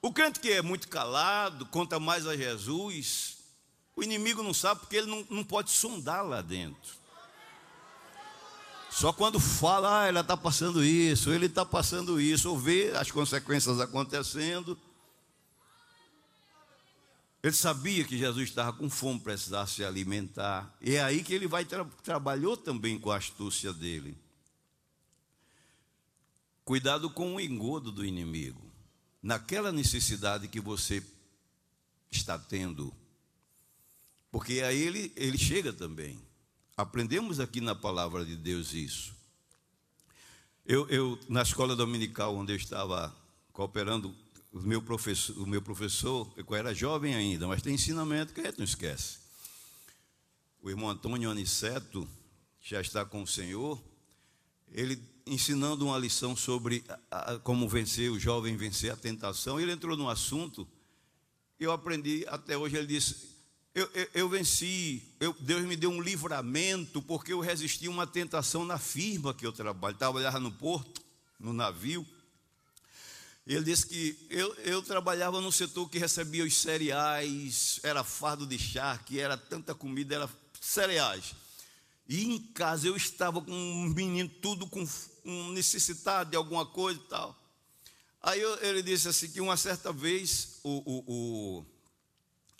O 0.00 0.12
crente 0.12 0.38
que 0.38 0.50
é 0.50 0.62
muito 0.62 0.88
calado, 0.88 1.66
conta 1.66 1.98
mais 1.98 2.26
a 2.26 2.36
Jesus, 2.36 3.38
o 3.96 4.02
inimigo 4.02 4.44
não 4.44 4.54
sabe 4.54 4.80
porque 4.80 4.96
ele 4.96 5.08
não, 5.08 5.26
não 5.28 5.42
pode 5.42 5.72
sondar 5.72 6.24
lá 6.24 6.40
dentro. 6.40 6.97
Só 8.98 9.12
quando 9.12 9.38
fala, 9.38 10.02
ah, 10.02 10.08
ela 10.08 10.22
está 10.22 10.36
passando 10.36 10.84
isso, 10.84 11.30
ele 11.30 11.46
está 11.46 11.64
passando 11.64 12.20
isso, 12.20 12.50
ou 12.50 12.58
vê 12.58 12.90
as 12.96 13.12
consequências 13.12 13.78
acontecendo. 13.78 14.76
Ele 17.40 17.52
sabia 17.52 18.02
que 18.02 18.18
Jesus 18.18 18.48
estava 18.48 18.72
com 18.72 18.90
fome, 18.90 19.20
precisava 19.20 19.68
se 19.68 19.84
alimentar. 19.84 20.76
E 20.80 20.96
é 20.96 21.04
aí 21.04 21.22
que 21.22 21.32
ele 21.32 21.46
vai 21.46 21.64
tra 21.64 21.84
trabalhou 22.02 22.56
também 22.56 22.98
com 22.98 23.12
a 23.12 23.18
astúcia 23.18 23.72
dele. 23.72 24.18
Cuidado 26.64 27.08
com 27.08 27.36
o 27.36 27.40
engodo 27.40 27.92
do 27.92 28.04
inimigo 28.04 28.68
naquela 29.22 29.70
necessidade 29.70 30.48
que 30.48 30.58
você 30.58 31.00
está 32.10 32.36
tendo. 32.36 32.92
Porque 34.32 34.60
aí 34.60 34.82
ele, 34.82 35.12
ele 35.14 35.38
chega 35.38 35.72
também. 35.72 36.27
Aprendemos 36.78 37.40
aqui 37.40 37.60
na 37.60 37.74
palavra 37.74 38.24
de 38.24 38.36
Deus 38.36 38.72
isso. 38.72 39.12
Eu, 40.64 40.88
eu 40.88 41.18
na 41.28 41.42
escola 41.42 41.74
dominical 41.74 42.36
onde 42.36 42.52
eu 42.52 42.56
estava 42.56 43.12
cooperando, 43.52 44.14
o 44.52 44.60
meu 44.60 44.80
professor, 44.80 45.36
o 45.38 45.44
meu 45.44 45.60
professor, 45.60 46.32
eu 46.36 46.54
era 46.54 46.72
jovem 46.72 47.16
ainda, 47.16 47.48
mas 47.48 47.62
tem 47.62 47.74
ensinamento 47.74 48.32
que 48.32 48.40
a 48.40 48.44
gente 48.44 48.58
não 48.58 48.64
esquece. 48.64 49.18
O 50.62 50.70
irmão 50.70 50.88
Antônio 50.88 51.28
Aniceto, 51.28 52.08
já 52.60 52.80
está 52.80 53.04
com 53.04 53.24
o 53.24 53.26
Senhor, 53.26 53.82
ele 54.70 55.02
ensinando 55.26 55.84
uma 55.84 55.98
lição 55.98 56.36
sobre 56.36 56.84
a, 57.10 57.32
a, 57.32 57.38
como 57.40 57.68
vencer, 57.68 58.08
o 58.08 58.20
jovem 58.20 58.56
vencer 58.56 58.92
a 58.92 58.96
tentação. 58.96 59.58
Ele 59.58 59.72
entrou 59.72 59.96
num 59.96 60.08
assunto, 60.08 60.64
eu 61.58 61.72
aprendi 61.72 62.24
até 62.28 62.56
hoje. 62.56 62.76
Ele 62.76 62.86
disse: 62.86 63.37
Eu, 63.78 63.88
eu, 63.94 64.08
eu 64.12 64.28
venci, 64.28 65.00
eu, 65.20 65.32
Deus 65.38 65.62
me 65.62 65.76
deu 65.76 65.88
um 65.88 66.00
livramento, 66.00 67.00
porque 67.00 67.32
eu 67.32 67.38
resisti 67.38 67.86
a 67.86 67.90
uma 67.90 68.08
tentação 68.08 68.64
na 68.64 68.76
firma 68.76 69.32
que 69.32 69.46
eu 69.46 69.52
trabalho. 69.52 69.96
Trabalhava 69.96 70.40
no 70.40 70.50
porto, 70.50 71.00
no 71.38 71.52
navio. 71.52 72.04
Ele 73.46 73.62
disse 73.62 73.86
que 73.86 74.18
eu, 74.30 74.52
eu 74.64 74.82
trabalhava 74.82 75.40
no 75.40 75.52
setor 75.52 75.88
que 75.88 75.96
recebia 75.96 76.44
os 76.44 76.60
cereais, 76.60 77.78
era 77.84 78.02
fardo 78.02 78.48
de 78.48 78.58
charque, 78.58 79.20
era 79.20 79.36
tanta 79.36 79.76
comida, 79.76 80.16
era 80.16 80.30
cereais. 80.60 81.36
E 82.08 82.24
em 82.24 82.38
casa 82.38 82.88
eu 82.88 82.96
estava 82.96 83.40
com 83.40 83.52
um 83.52 83.90
menino 83.90 84.28
tudo 84.28 84.66
com 84.66 84.84
um 85.24 85.52
necessitado 85.52 86.30
de 86.30 86.36
alguma 86.36 86.66
coisa 86.66 86.98
e 86.98 87.04
tal. 87.04 87.40
Aí 88.20 88.40
eu, 88.40 88.60
ele 88.60 88.82
disse 88.82 89.06
assim 89.06 89.30
que 89.30 89.40
uma 89.40 89.56
certa 89.56 89.92
vez 89.92 90.58
o, 90.64 90.82
o, 90.84 91.04
o 91.06 91.66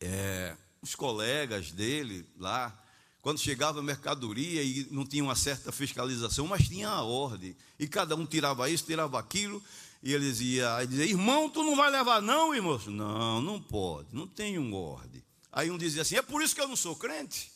é, 0.00 0.56
os 0.82 0.94
colegas 0.94 1.70
dele 1.70 2.26
lá, 2.38 2.76
quando 3.20 3.40
chegava 3.40 3.80
a 3.80 3.82
mercadoria 3.82 4.62
e 4.62 4.86
não 4.90 5.04
tinha 5.04 5.22
uma 5.22 5.34
certa 5.34 5.72
fiscalização, 5.72 6.46
mas 6.46 6.68
tinha 6.68 6.88
a 6.88 7.02
ordem, 7.02 7.56
e 7.78 7.86
cada 7.86 8.14
um 8.14 8.24
tirava 8.24 8.68
isso, 8.70 8.84
tirava 8.84 9.18
aquilo, 9.18 9.62
e 10.02 10.12
ele 10.12 10.24
dizia, 10.24 10.84
dizia, 10.86 11.04
irmão, 11.04 11.50
tu 11.50 11.62
não 11.62 11.74
vai 11.74 11.90
levar 11.90 12.22
não, 12.22 12.54
irmão? 12.54 12.80
Não, 12.86 13.40
não 13.40 13.60
pode, 13.60 14.08
não 14.12 14.26
tem 14.26 14.58
um 14.58 14.74
ordem. 14.74 15.22
Aí 15.52 15.70
um 15.70 15.78
dizia 15.78 16.02
assim, 16.02 16.16
é 16.16 16.22
por 16.22 16.42
isso 16.42 16.54
que 16.54 16.60
eu 16.60 16.68
não 16.68 16.76
sou 16.76 16.94
crente 16.94 17.50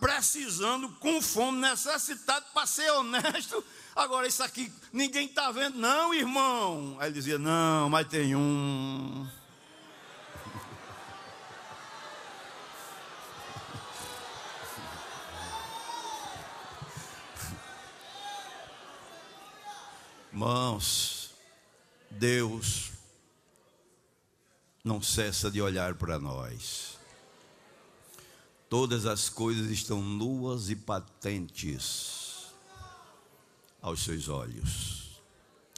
precisando, 0.00 0.88
com 0.98 1.22
fome, 1.22 1.60
necessitado, 1.60 2.44
para 2.52 2.66
ser 2.66 2.90
honesto. 2.92 3.62
Agora, 3.94 4.26
isso 4.26 4.42
aqui 4.42 4.72
ninguém 4.92 5.26
está 5.26 5.50
vendo, 5.52 5.78
não, 5.78 6.12
irmão. 6.12 6.96
Aí 6.98 7.08
ele 7.08 7.14
dizia: 7.14 7.38
Não, 7.38 7.88
mas 7.88 8.08
tem 8.08 8.34
um. 8.34 9.26
Irmãos, 20.40 21.32
Deus 22.10 22.92
não 24.82 25.02
cessa 25.02 25.50
de 25.50 25.60
olhar 25.60 25.96
para 25.96 26.18
nós. 26.18 26.98
Todas 28.66 29.04
as 29.04 29.28
coisas 29.28 29.70
estão 29.70 30.00
nuas 30.00 30.70
e 30.70 30.76
patentes 30.76 32.46
aos 33.82 34.02
seus 34.02 34.30
olhos. 34.30 35.20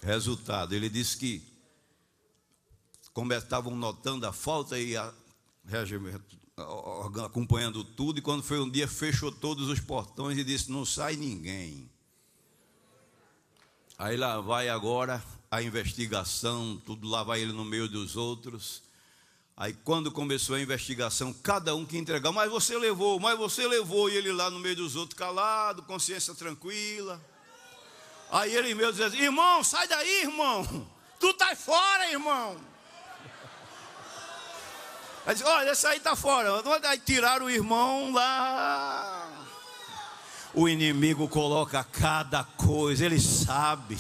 Resultado, 0.01 0.77
ele 0.77 0.89
disse 0.89 1.17
que, 1.17 1.43
como 3.13 3.33
estavam 3.33 3.75
notando 3.75 4.29
a 4.29 4.33
falta 4.33 4.79
e 4.79 4.97
a, 4.97 5.13
acompanhando 7.25 7.83
tudo, 7.83 8.21
e 8.21 8.23
quando 8.23 8.45
foi 8.45 8.61
um 8.61 8.71
dia, 8.71 8.87
fechou 8.87 9.33
todos 9.33 9.69
os 9.69 9.81
portões 9.81 10.39
e 10.39 10.45
disse: 10.45 10.71
Não 10.71 10.85
sai 10.85 11.17
ninguém. 11.17 11.91
Aí 14.03 14.17
lá 14.17 14.41
vai 14.41 14.69
agora 14.69 15.23
a 15.49 15.63
investigação, 15.63 16.77
tudo 16.85 17.09
lá 17.09 17.23
vai 17.23 17.41
ele 17.41 17.53
no 17.53 17.65
meio 17.65 17.89
dos 17.89 18.17
outros. 18.17 18.83
Aí 19.57 19.73
quando 19.73 20.11
começou 20.11 20.57
a 20.57 20.61
investigação, 20.61 21.33
cada 21.33 21.73
um 21.77 21.87
que 21.87 21.97
entregava, 21.97 22.35
mas 22.35 22.51
você 22.51 22.77
levou, 22.77 23.21
mas 23.21 23.39
você 23.39 23.65
levou, 23.65 24.11
e 24.11 24.17
ele 24.17 24.33
lá 24.33 24.51
no 24.51 24.59
meio 24.59 24.75
dos 24.75 24.97
outros 24.97 25.17
calado, 25.17 25.85
consciência 25.85 26.35
tranquila. 26.35 27.25
Aí 28.33 28.53
ele 28.53 28.75
mesmo 28.75 28.91
dizia, 28.91 29.07
assim, 29.07 29.21
irmão, 29.21 29.63
sai 29.63 29.87
daí, 29.87 30.23
irmão. 30.23 30.91
Tu 31.21 31.33
tá 31.35 31.55
fora, 31.55 32.11
irmão. 32.11 32.57
Aí 35.25 35.33
disse, 35.33 35.47
olha, 35.47 35.71
esse 35.71 35.87
aí 35.87 36.01
tá 36.01 36.17
fora. 36.17 36.61
Aí 36.89 36.99
tiraram 36.99 37.47
o 37.47 37.51
irmão 37.51 38.13
lá. 38.13 39.22
O 40.55 40.69
inimigo 40.69 41.27
coloca 41.29 41.83
cada 41.83 42.45
coisa, 42.45 43.07
ele 43.07 43.21
sabe 43.21 43.99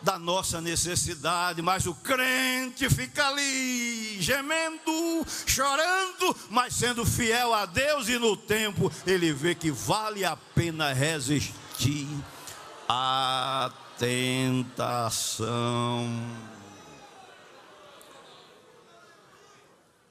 da 0.00 0.18
nossa 0.18 0.60
necessidade, 0.60 1.60
mas 1.60 1.86
o 1.86 1.94
crente 1.94 2.88
fica 2.88 3.28
ali 3.28 4.20
gemendo, 4.20 5.26
chorando, 5.46 6.36
mas 6.50 6.74
sendo 6.74 7.04
fiel 7.04 7.52
a 7.52 7.66
Deus 7.66 8.08
e 8.08 8.18
no 8.18 8.36
tempo 8.36 8.90
ele 9.06 9.32
vê 9.32 9.54
que 9.54 9.70
vale 9.70 10.24
a 10.24 10.36
pena 10.36 10.92
resistir 10.92 12.08
à 12.88 13.70
tentação. 13.98 15.48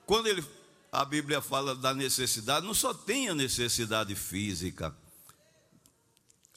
Quando 0.06 0.28
ele, 0.28 0.46
a 0.92 1.04
Bíblia 1.06 1.42
fala 1.42 1.76
da 1.76 1.94
necessidade, 1.94 2.66
não 2.66 2.74
só 2.74 2.94
tem 2.94 3.30
a 3.30 3.36
necessidade 3.36 4.16
física. 4.16 4.96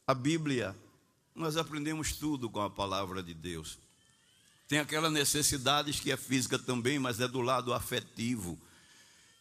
A 0.06 0.14
Bíblia 0.14 0.74
nós 1.34 1.56
aprendemos 1.56 2.12
tudo 2.12 2.50
com 2.50 2.60
a 2.60 2.70
palavra 2.70 3.22
de 3.22 3.34
Deus. 3.34 3.78
Tem 4.68 4.78
aquela 4.78 5.10
necessidade 5.10 5.92
que 5.92 6.12
é 6.12 6.16
física 6.16 6.58
também, 6.58 6.98
mas 6.98 7.18
é 7.18 7.26
do 7.26 7.40
lado 7.40 7.72
afetivo, 7.74 8.58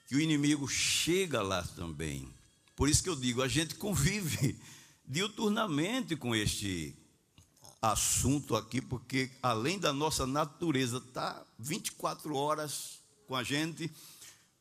que 0.08 0.16
o 0.16 0.20
inimigo 0.20 0.68
chega 0.68 1.42
lá 1.42 1.62
também. 1.62 2.28
Por 2.76 2.90
isso 2.90 3.04
que 3.04 3.10
eu 3.10 3.16
digo, 3.16 3.42
a 3.42 3.48
gente 3.48 3.76
convive 3.76 4.60
diuturnamente 5.06 6.16
com 6.16 6.36
este 6.36 6.96
assunto 7.82 8.56
aqui, 8.56 8.82
porque 8.82 9.30
além 9.42 9.78
da 9.78 9.94
nossa 9.94 10.26
natureza 10.26 10.98
estar 10.98 11.34
tá 11.34 11.46
24 11.60 12.36
horas 12.36 13.00
com 13.28 13.36
a 13.36 13.44
gente, 13.44 13.92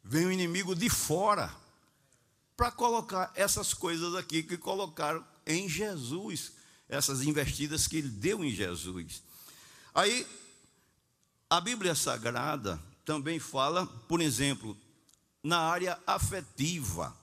vem 0.09 0.25
o 0.25 0.33
inimigo 0.33 0.75
de 0.75 0.89
fora 0.89 1.55
para 2.57 2.73
colocar 2.73 3.31
essas 3.35 3.75
coisas 3.75 4.15
aqui 4.15 4.43
que 4.43 4.57
colocaram 4.57 5.23
em 5.47 5.69
Jesus 5.69 6.53
essas 6.89 7.21
investidas 7.21 7.87
que 7.87 7.99
ele 7.99 8.09
deu 8.09 8.43
em 8.43 8.51
Jesus. 8.51 9.23
Aí, 9.95 10.27
a 11.51 11.61
Bíblia 11.61 11.95
Sagrada 11.95 12.81
também 13.05 13.39
fala, 13.39 13.87
por 13.87 14.23
exemplo, 14.23 14.75
na 15.43 15.59
área 15.59 15.99
afetiva 16.07 17.15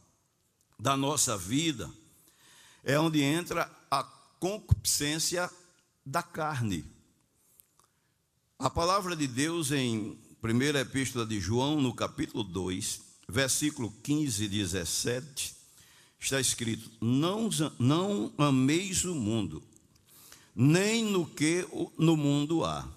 da 0.79 0.95
nossa 0.95 1.35
vida, 1.35 1.89
é 2.83 2.99
onde 2.99 3.19
entra 3.19 3.71
a 3.89 4.03
concupiscência 4.39 5.49
da 6.05 6.21
carne. 6.21 6.85
A 8.59 8.69
palavra 8.69 9.15
de 9.15 9.25
Deus 9.27 9.71
em 9.71 10.19
1 10.45 10.77
Epístola 10.77 11.25
de 11.25 11.39
João, 11.39 11.81
no 11.81 11.91
capítulo 11.91 12.43
2, 12.43 13.01
versículo 13.27 13.91
15 14.03 14.43
e 14.43 14.47
17, 14.47 15.55
está 16.19 16.39
escrito: 16.39 16.91
não, 17.01 17.49
não 17.79 18.31
ameis 18.37 19.05
o 19.05 19.15
mundo, 19.15 19.63
nem 20.55 21.03
no 21.03 21.25
que 21.25 21.67
no 21.97 22.15
mundo 22.15 22.63
há. 22.63 22.87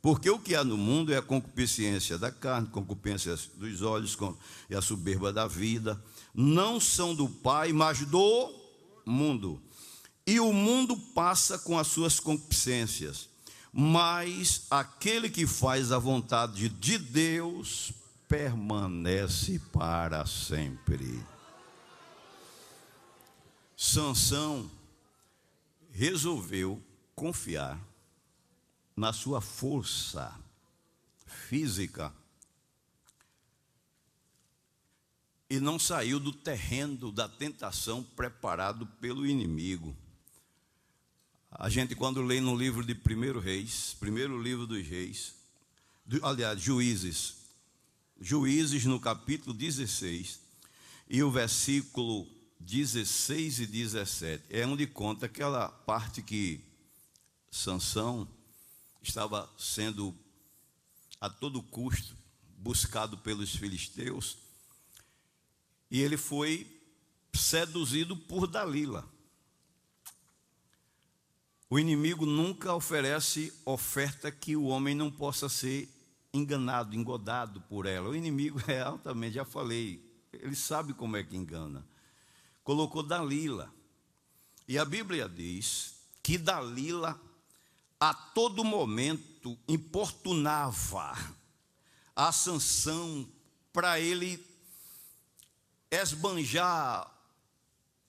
Porque 0.00 0.30
o 0.30 0.38
que 0.38 0.54
há 0.54 0.64
no 0.64 0.76
mundo 0.78 1.12
é 1.12 1.18
a 1.18 1.22
concupiscência 1.22 2.16
da 2.16 2.30
carne, 2.30 2.68
concupiscência 2.68 3.50
dos 3.56 3.82
olhos 3.82 4.16
e 4.70 4.74
a 4.74 4.80
soberba 4.80 5.32
da 5.32 5.46
vida. 5.46 6.02
Não 6.32 6.78
são 6.78 7.14
do 7.14 7.28
Pai, 7.28 7.72
mas 7.72 8.06
do 8.06 8.54
mundo. 9.04 9.60
E 10.24 10.38
o 10.38 10.52
mundo 10.52 10.96
passa 10.96 11.58
com 11.58 11.78
as 11.78 11.88
suas 11.88 12.20
concupiscências. 12.20 13.28
Mas 13.78 14.66
aquele 14.70 15.28
que 15.28 15.46
faz 15.46 15.92
a 15.92 15.98
vontade 15.98 16.66
de 16.66 16.96
Deus 16.96 17.92
permanece 18.26 19.58
para 19.70 20.24
sempre. 20.24 21.22
Sansão 23.76 24.70
resolveu 25.90 26.82
confiar 27.14 27.78
na 28.96 29.12
sua 29.12 29.42
força 29.42 30.34
física 31.26 32.10
e 35.50 35.60
não 35.60 35.78
saiu 35.78 36.18
do 36.18 36.32
terreno 36.32 37.12
da 37.12 37.28
tentação 37.28 38.02
preparado 38.02 38.86
pelo 38.86 39.26
inimigo. 39.26 39.94
A 41.50 41.68
gente, 41.68 41.94
quando 41.94 42.22
lê 42.22 42.40
no 42.40 42.56
livro 42.56 42.84
de 42.84 42.94
Primeiro 42.94 43.40
Reis, 43.40 43.96
primeiro 43.98 44.40
livro 44.40 44.66
dos 44.66 44.86
Reis, 44.86 45.34
aliás, 46.22 46.60
Juízes, 46.60 47.36
Juízes 48.20 48.84
no 48.84 49.00
capítulo 49.00 49.54
16, 49.54 50.40
e 51.08 51.22
o 51.22 51.30
versículo 51.30 52.26
16 52.60 53.60
e 53.60 53.66
17. 53.66 54.44
É 54.50 54.66
onde 54.66 54.86
conta 54.86 55.26
aquela 55.26 55.68
parte 55.68 56.22
que 56.22 56.60
Sansão 57.50 58.28
estava 59.02 59.48
sendo 59.56 60.14
a 61.20 61.30
todo 61.30 61.62
custo 61.62 62.16
buscado 62.58 63.16
pelos 63.18 63.54
filisteus 63.54 64.38
e 65.90 66.00
ele 66.00 66.16
foi 66.16 66.66
seduzido 67.32 68.16
por 68.16 68.46
Dalila. 68.46 69.08
O 71.68 71.78
inimigo 71.78 72.24
nunca 72.24 72.74
oferece 72.74 73.52
oferta 73.64 74.30
que 74.30 74.56
o 74.56 74.66
homem 74.66 74.94
não 74.94 75.10
possa 75.10 75.48
ser 75.48 75.88
enganado, 76.32 76.94
engodado 76.94 77.60
por 77.62 77.86
ela. 77.86 78.08
O 78.08 78.14
inimigo 78.14 78.60
é 78.68 78.80
altamente, 78.80 79.34
já 79.34 79.44
falei, 79.44 80.04
ele 80.32 80.54
sabe 80.54 80.94
como 80.94 81.16
é 81.16 81.24
que 81.24 81.36
engana 81.36 81.86
colocou 82.66 83.00
Dalila. 83.00 83.72
E 84.66 84.76
a 84.76 84.84
Bíblia 84.84 85.28
diz 85.28 85.94
que 86.20 86.36
Dalila 86.36 87.18
a 88.00 88.12
todo 88.12 88.64
momento 88.64 89.56
importunava 89.68 91.16
a 92.16 92.32
sanção 92.32 93.30
para 93.72 94.00
ele 94.00 94.44
esbanjar 95.88 97.08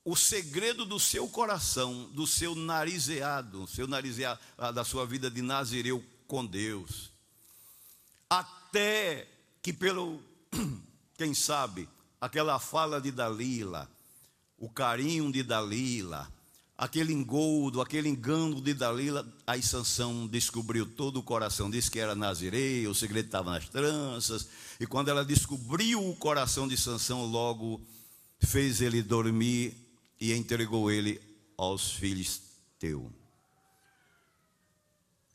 o 0.08 0.16
segredo 0.16 0.86
do 0.86 0.98
seu 0.98 1.28
coração, 1.28 2.08
do 2.14 2.26
seu 2.26 2.54
narizeado, 2.54 3.66
seu 3.66 3.86
narizeado, 3.86 4.40
da 4.72 4.82
sua 4.82 5.04
vida 5.04 5.30
de 5.30 5.42
nazireu 5.42 6.02
com 6.26 6.46
Deus. 6.46 7.10
Até 8.30 9.28
que 9.60 9.70
pelo, 9.70 10.18
quem 11.18 11.34
sabe, 11.34 11.86
aquela 12.18 12.58
fala 12.58 13.02
de 13.02 13.10
Dalila, 13.10 13.86
o 14.56 14.70
carinho 14.70 15.30
de 15.30 15.42
Dalila, 15.42 16.26
aquele 16.78 17.12
engoldo, 17.12 17.82
aquele 17.82 18.08
engano 18.08 18.62
de 18.62 18.72
Dalila, 18.72 19.30
aí 19.46 19.62
Sansão 19.62 20.26
descobriu 20.26 20.86
todo 20.86 21.18
o 21.18 21.22
coração, 21.22 21.68
disse 21.68 21.90
que 21.90 21.98
era 21.98 22.14
nazireu, 22.14 22.92
o 22.92 22.94
segredo 22.94 23.26
estava 23.26 23.50
nas 23.50 23.68
tranças, 23.68 24.48
e 24.80 24.86
quando 24.86 25.10
ela 25.10 25.22
descobriu 25.22 26.08
o 26.08 26.16
coração 26.16 26.66
de 26.66 26.78
Sansão, 26.78 27.26
logo 27.26 27.78
fez 28.40 28.80
ele 28.80 29.02
dormir 29.02 29.87
e 30.20 30.32
entregou 30.32 30.90
ele 30.90 31.20
aos 31.56 31.92
filhos 31.92 32.40
teu. 32.78 33.12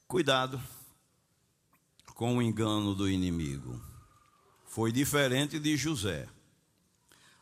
Cuidado 0.07 0.61
com 2.15 2.37
o 2.37 2.41
engano 2.41 2.93
do 2.93 3.09
inimigo. 3.09 3.81
Foi 4.65 4.91
diferente 4.91 5.59
de 5.59 5.75
José. 5.75 6.27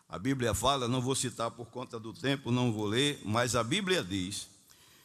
A 0.08 0.20
Bíblia 0.20 0.54
fala, 0.54 0.88
não 0.88 1.02
vou 1.02 1.16
citar 1.16 1.52
por 1.52 1.68
conta 1.68 2.00
do 2.00 2.14
tempo, 2.14 2.52
não 2.52 2.74
vou 2.74 2.86
ler, 2.86 3.22
mas 3.24 3.56
a 3.56 3.64
Bíblia 3.64 4.04
diz 4.04 4.50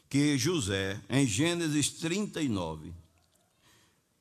que 0.08 0.36
José, 0.38 1.00
em 1.08 1.26
Gênesis 1.26 1.90
39, 1.90 2.92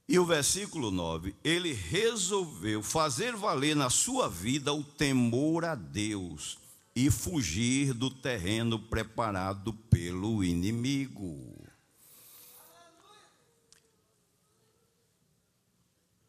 e 0.08 0.20
o 0.20 0.26
versículo 0.26 0.92
9, 0.92 1.36
ele 1.44 1.74
resolveu 1.74 2.84
fazer 2.84 3.36
valer 3.36 3.76
na 3.76 3.90
sua 3.90 4.30
vida 4.30 4.72
o 4.72 4.84
temor 4.84 5.66
a 5.66 5.74
Deus 5.74 6.65
e 6.96 7.12
fugir 7.12 7.94
do 7.94 8.10
terreno 8.10 8.80
preparado 8.80 9.74
pelo 9.74 10.44
inimigo. 10.44 11.54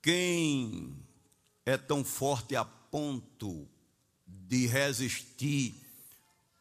Quem 0.03 0.97
é 1.65 1.77
tão 1.77 2.05
forte 2.05 2.57
a 2.57 2.65
ponto 2.65 3.69
de 4.27 4.67
resistir 4.67 5.75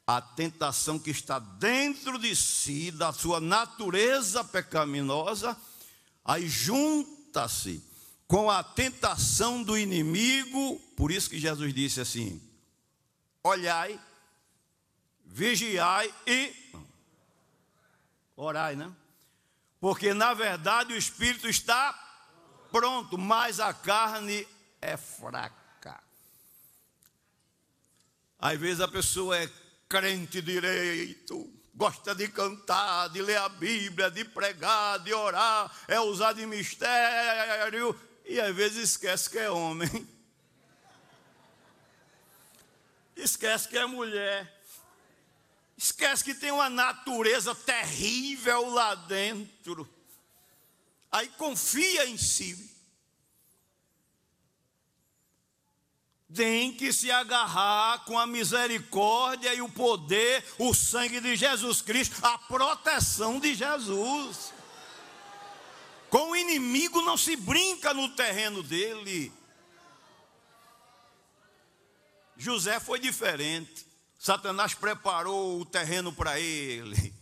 à 0.06 0.22
tentação 0.22 1.00
que 1.00 1.10
está 1.10 1.40
dentro 1.40 2.20
de 2.20 2.36
si, 2.36 2.92
da 2.92 3.12
sua 3.12 3.40
natureza 3.40 4.44
pecaminosa, 4.44 5.58
aí 6.24 6.48
junta-se 6.48 7.84
com 8.28 8.50
a 8.50 8.64
tentação 8.64 9.64
do 9.64 9.78
inimigo, 9.78 10.80
por 10.96 11.12
isso 11.12 11.30
que 11.30 11.40
Jesus 11.40 11.74
disse 11.74 12.02
assim: 12.02 12.42
olhai, 13.46 14.00
vigiai 15.24 16.12
e 16.26 16.52
orai, 18.36 18.76
né? 18.76 18.92
Porque 19.80 20.16
na 20.16 20.34
verdade 20.34 20.94
o 20.94 20.98
espírito 20.98 21.48
está 21.48 21.94
pronto, 22.72 23.20
mas 23.20 23.60
a 23.60 23.72
carne 23.72 24.48
é 24.82 24.98
fraca. 24.98 26.02
Às 28.40 28.60
vezes 28.60 28.82
a 28.82 28.88
pessoa 28.88 29.38
é 29.38 29.48
crente 29.88 30.42
direito, 30.42 31.48
gosta 31.76 32.16
de 32.16 32.28
cantar, 32.30 33.10
de 33.10 33.22
ler 33.22 33.38
a 33.38 33.50
Bíblia, 33.50 34.10
de 34.10 34.26
pregar, 34.26 34.98
de 35.00 35.14
orar, 35.14 35.72
é 35.88 36.00
usado 36.00 36.42
em 36.42 36.48
mistério, 36.48 37.96
e 38.26 38.42
às 38.42 38.56
vezes 38.56 38.90
esquece 38.90 39.30
que 39.30 39.38
é 39.38 39.52
homem. 39.52 40.15
Esquece 43.16 43.68
que 43.70 43.78
é 43.78 43.86
mulher. 43.86 44.52
Esquece 45.78 46.24
que 46.24 46.34
tem 46.34 46.52
uma 46.52 46.70
natureza 46.70 47.54
terrível 47.54 48.70
lá 48.70 48.96
dentro. 48.96 49.88
Aí 51.12 51.28
confia 51.30 52.06
em 52.08 52.18
si. 52.18 52.76
tem 56.36 56.74
que 56.74 56.92
se 56.92 57.10
agarrar 57.10 58.04
com 58.04 58.20
a 58.20 58.28
misericórdia 58.28 59.54
e 59.54 59.62
o 59.62 59.70
poder, 59.70 60.44
o 60.60 60.74
sangue 60.74 61.22
de 61.22 61.36
Jesus 61.36 61.82
Cristo, 61.82 62.18
a 62.22 62.38
proteção 62.38 63.40
de 63.40 63.56
Jesus. 63.56 64.54
Com 66.10 66.32
o 66.32 66.36
inimigo 66.36 67.02
não 67.02 67.16
se 67.16 67.36
brinca 67.38 67.94
no 67.94 68.10
terreno 68.10 68.62
dele. 68.62 69.32
José 72.38 72.80
foi 72.80 73.00
diferente. 73.00 73.86
Satanás 74.20 74.74
preparou 74.74 75.60
o 75.60 75.66
terreno 75.66 76.12
para 76.12 76.40
ele. 76.40 77.14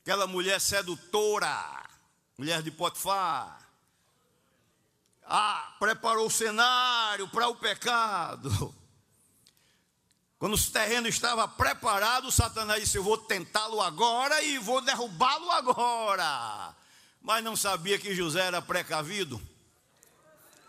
Aquela 0.00 0.26
mulher 0.26 0.60
sedutora, 0.60 1.88
mulher 2.36 2.62
de 2.62 2.70
Potifar, 2.70 3.66
ah, 5.24 5.74
preparou 5.78 6.26
o 6.26 6.30
cenário 6.30 7.28
para 7.28 7.48
o 7.48 7.56
pecado. 7.56 8.74
Quando 10.38 10.54
o 10.54 10.70
terreno 10.70 11.08
estava 11.08 11.48
preparado, 11.48 12.30
Satanás 12.30 12.80
disse: 12.80 12.98
Eu 12.98 13.02
vou 13.02 13.18
tentá-lo 13.18 13.80
agora 13.80 14.42
e 14.42 14.58
vou 14.58 14.80
derrubá-lo 14.80 15.50
agora. 15.50 16.74
Mas 17.22 17.42
não 17.42 17.56
sabia 17.56 17.98
que 17.98 18.14
José 18.14 18.40
era 18.40 18.62
precavido. 18.62 19.40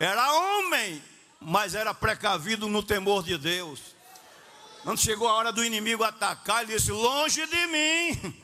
Era 0.00 0.32
homem, 0.32 1.02
mas 1.40 1.74
era 1.74 1.94
precavido 1.94 2.68
no 2.68 2.82
temor 2.82 3.22
de 3.22 3.38
Deus. 3.38 3.96
Quando 4.82 5.00
chegou 5.00 5.28
a 5.28 5.34
hora 5.34 5.52
do 5.52 5.64
inimigo 5.64 6.04
atacar, 6.04 6.62
ele 6.62 6.74
disse: 6.74 6.90
Longe 6.90 7.46
de 7.46 7.66
mim 7.66 8.34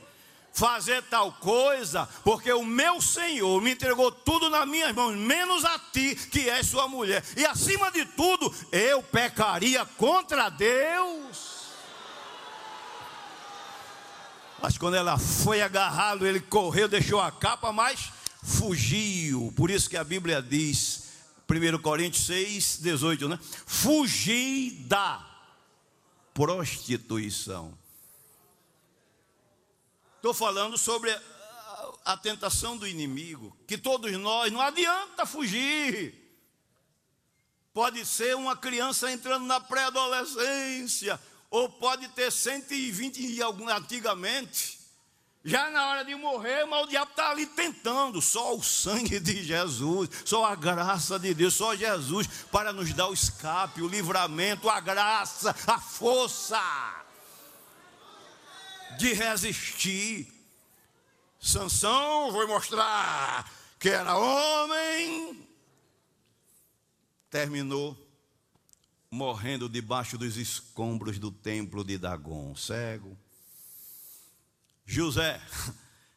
fazer 0.55 1.03
tal 1.05 1.33
coisa, 1.33 2.09
porque 2.23 2.53
o 2.53 2.65
meu 2.65 3.01
Senhor 3.03 3.61
me 3.61 3.73
entregou 3.73 4.13
tudo 4.13 4.49
nas 4.49 4.67
minhas 4.69 4.95
mãos, 4.95 5.17
menos 5.17 5.65
a 5.65 5.79
ti, 5.79 6.15
que 6.15 6.49
és 6.49 6.67
sua 6.67 6.87
mulher. 6.87 7.25
E 7.37 7.45
acima 7.45 7.91
de 7.91 8.05
tudo, 8.05 8.55
eu 8.71 9.03
pecaria 9.03 9.85
contra 9.85 10.49
Deus. 10.49 11.55
Mas 14.63 14.79
quando 14.79 14.95
ela 14.95 15.19
foi 15.19 15.61
agarrá-lo, 15.61 16.25
ele 16.25 16.41
correu, 16.41 16.89
deixou 16.89 17.21
a 17.21 17.31
capa, 17.33 17.73
mas 17.73 18.13
fugiu. 18.43 19.53
Por 19.57 19.71
isso 19.71 19.91
que 19.91 19.97
a 19.97 20.05
Bíblia 20.05 20.41
diz, 20.41 21.04
1 21.49 21.79
Coríntios 21.83 22.27
6, 22.27 22.79
18, 22.81 23.29
né? 23.29 23.39
Fugir 23.67 24.73
da 24.87 25.25
prostituição. 26.33 27.77
Estou 30.17 30.33
falando 30.33 30.79
sobre 30.79 31.11
a, 31.11 31.93
a 32.07 32.17
tentação 32.17 32.77
do 32.77 32.87
inimigo, 32.87 33.57
que 33.67 33.77
todos 33.77 34.11
nós, 34.13 34.51
não 34.51 34.61
adianta 34.61 35.27
fugir. 35.27 36.15
Pode 37.75 38.07
ser 38.07 38.35
uma 38.37 38.57
criança 38.57 39.11
entrando 39.11 39.45
na 39.45 39.61
pré-adolescência, 39.61 41.21
ou 41.51 41.69
pode 41.69 42.09
ter 42.09 42.33
120 42.33 43.21
e 43.21 43.43
algum 43.43 43.69
antigamente. 43.69 44.84
Já 45.47 45.71
na 45.71 45.89
hora 45.89 46.05
de 46.07 46.15
morrer, 46.15 46.65
mas 46.65 46.85
o 46.85 46.87
diabo 46.87 47.11
está 47.11 47.31
ali 47.31 47.45
tentando. 47.45 48.23
Só 48.23 48.57
o 48.57 48.63
sangue 48.63 49.21
de 49.21 49.43
Jesus, 49.45 50.09
só 50.25 50.47
a 50.47 50.55
graça 50.55 51.19
de 51.19 51.35
Deus, 51.35 51.53
só 51.53 51.77
Jesus 51.77 52.27
para 52.51 52.73
nos 52.73 52.95
dar 52.95 53.09
o 53.09 53.13
escape, 53.13 53.83
o 53.83 53.89
livramento, 53.89 54.71
a 54.71 54.81
graça, 54.81 55.55
a 55.67 55.79
força 55.79 56.59
de 58.99 59.13
resistir. 59.13 60.33
Sansão 61.39 62.33
foi 62.33 62.47
mostrar 62.47 63.53
que 63.79 63.91
era 63.91 64.17
homem. 64.17 65.47
Terminou 67.29 67.95
morrendo 69.11 69.69
debaixo 69.69 70.17
dos 70.17 70.39
escombros 70.39 71.19
do 71.19 71.31
templo 71.31 71.85
de 71.85 71.99
Dagon, 71.99 72.57
cego. 72.57 73.15
José 74.87 75.41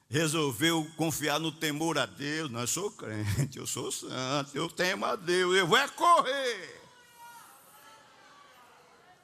resolveu 0.10 0.90
confiar 0.96 1.40
no 1.40 1.52
temor 1.52 1.98
a 1.98 2.06
Deus. 2.06 2.50
Não, 2.50 2.62
eu 2.62 2.68
sou 2.68 2.92
crente, 2.92 3.58
eu 3.58 3.68
sou 3.68 3.92
santo, 3.92 4.52
eu 4.54 4.70
temo 4.70 5.06
a 5.06 5.16
Deus, 5.16 5.56
eu 5.56 5.68
vou 5.68 5.78
é 5.78 5.88
correr. 5.90 6.78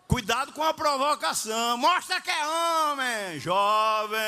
Cuidado 0.08 0.52
com 0.54 0.62
a 0.64 0.74
provocação. 0.74 1.78
Mostra 1.78 2.22
que 2.22 2.30
é 2.30 2.48
homem, 2.48 3.40
jovem. 3.40 4.22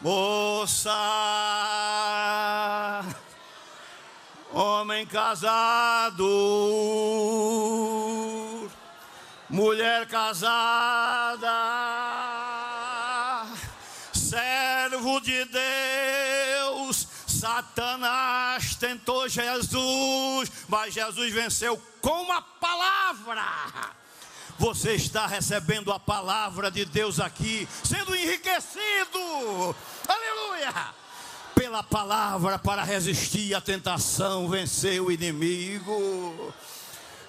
Moça. 0.00 0.90
Homem 4.52 5.06
casado. 5.06 6.24
Mulher 9.56 10.06
casada. 10.06 11.48
Servo 14.12 15.18
de 15.20 15.46
Deus 15.46 17.08
Satanás 17.26 18.74
tentou 18.74 19.26
Jesus, 19.26 20.52
mas 20.68 20.92
Jesus 20.92 21.32
venceu 21.32 21.80
com 22.02 22.30
a 22.30 22.42
palavra. 22.42 23.42
Você 24.58 24.92
está 24.92 25.26
recebendo 25.26 25.90
a 25.90 25.98
palavra 25.98 26.70
de 26.70 26.84
Deus 26.84 27.18
aqui, 27.18 27.66
sendo 27.82 28.14
enriquecido. 28.14 29.74
Aleluia! 30.06 30.94
Pela 31.54 31.82
palavra 31.82 32.58
para 32.58 32.82
resistir 32.82 33.54
à 33.54 33.60
tentação, 33.62 34.50
vencer 34.50 35.00
o 35.00 35.10
inimigo. 35.10 36.52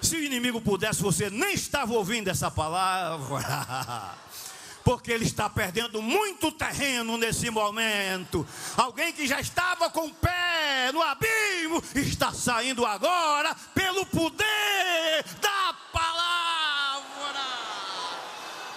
Se 0.08 0.16
o 0.16 0.24
inimigo 0.24 0.62
pudesse, 0.62 1.02
você 1.02 1.30
nem 1.30 1.54
estava 1.54 1.92
ouvindo 1.92 2.30
essa 2.30 2.50
palavra. 2.50 4.16
Porque 4.82 5.12
ele 5.12 5.26
está 5.26 5.50
perdendo 5.50 6.02
muito 6.02 6.50
terreno 6.50 7.18
nesse 7.18 7.50
momento. 7.50 8.48
Alguém 8.78 9.12
que 9.12 9.28
já 9.28 9.42
estava 9.42 9.90
com 9.90 10.06
o 10.06 10.14
pé 10.14 10.94
no 10.94 11.02
abismo 11.02 11.84
está 11.94 12.32
saindo 12.32 12.86
agora 12.86 13.54
pelo 13.76 14.06
poder 14.06 15.26
da 15.42 15.76
palavra. 15.92 17.44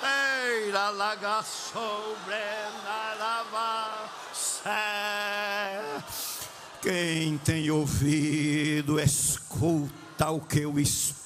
Ei, 0.02 0.72
la 0.72 0.90
laga 0.90 1.44
sobre 1.44 2.34
Quem 6.82 7.38
tem 7.38 7.70
ouvido, 7.70 8.98
escuta 8.98 10.28
o 10.28 10.40
que 10.40 10.66
o 10.66 10.80
Espírito 10.80 11.19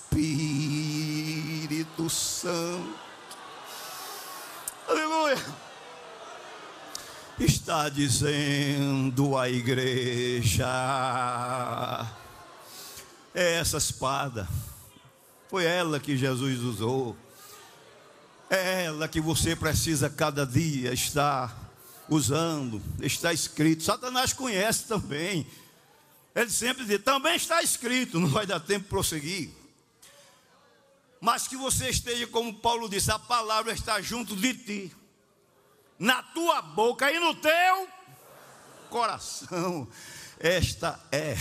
Santo. 2.11 2.95
Aleluia, 4.87 5.43
está 7.39 7.89
dizendo 7.89 9.37
a 9.37 9.49
igreja: 9.49 10.67
é 13.35 13.55
essa 13.55 13.79
espada, 13.79 14.47
foi 15.49 15.65
ela 15.65 15.99
que 15.99 16.17
Jesus 16.17 16.61
usou, 16.61 17.17
é 18.51 18.85
ela 18.85 19.09
que 19.09 19.21
você 19.21 19.57
precisa 19.57 20.11
cada 20.11 20.45
dia 20.45 20.93
estar 20.93 21.57
usando, 22.09 22.83
está 23.01 23.33
escrito. 23.33 23.83
Satanás 23.83 24.33
conhece 24.33 24.85
também. 24.85 25.47
Ele 26.35 26.51
sempre 26.51 26.85
diz: 26.85 27.03
também 27.03 27.37
está 27.37 27.62
escrito, 27.62 28.21
não 28.21 28.29
vai 28.29 28.47
dar 28.47 28.61
tempo 28.61 28.89
prosseguir 28.89 29.64
mas 31.25 31.49
que 31.49 31.57
você 31.57 31.89
esteja, 31.89 32.27
como 32.27 32.53
Paulo 32.53 32.87
disse, 32.87 33.11
a 33.11 33.18
palavra 33.18 33.72
está 33.72 33.99
junto 33.99 34.37
de 34.37 34.53
ti, 34.53 34.93
na 35.99 36.22
tua 36.22 36.61
boca 36.61 37.11
e 37.11 37.18
no 37.18 37.35
teu 37.35 37.89
coração. 38.91 39.89
Esta 40.39 41.01
é 41.11 41.35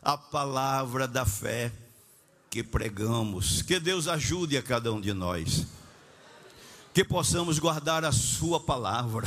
a 0.00 0.16
palavra 0.16 1.08
da 1.08 1.26
fé 1.26 1.72
que 2.48 2.62
pregamos. 2.62 3.60
Que 3.60 3.80
Deus 3.80 4.06
ajude 4.06 4.56
a 4.56 4.62
cada 4.62 4.92
um 4.92 5.00
de 5.00 5.12
nós, 5.12 5.66
que 6.94 7.02
possamos 7.02 7.58
guardar 7.58 8.04
a 8.04 8.12
Sua 8.12 8.60
palavra. 8.60 9.26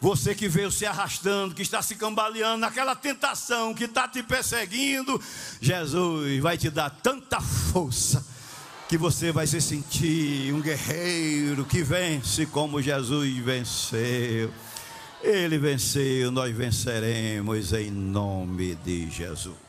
Você 0.00 0.32
que 0.32 0.46
veio 0.46 0.70
se 0.70 0.86
arrastando, 0.86 1.56
que 1.56 1.62
está 1.62 1.82
se 1.82 1.96
cambaleando 1.96 2.58
naquela 2.58 2.94
tentação 2.94 3.74
que 3.74 3.84
está 3.84 4.06
te 4.06 4.22
perseguindo, 4.22 5.20
Jesus 5.60 6.40
vai 6.40 6.56
te 6.56 6.70
dar 6.70 6.90
tanta 6.90 7.40
força 7.40 8.24
que 8.92 8.98
você 8.98 9.32
vai 9.32 9.46
se 9.46 9.58
sentir 9.58 10.52
um 10.52 10.60
guerreiro 10.60 11.64
que 11.64 11.82
vence 11.82 12.44
como 12.44 12.82
Jesus 12.82 13.34
venceu. 13.38 14.50
Ele 15.22 15.56
venceu, 15.56 16.30
nós 16.30 16.54
venceremos 16.54 17.72
em 17.72 17.90
nome 17.90 18.74
de 18.84 19.08
Jesus. 19.08 19.61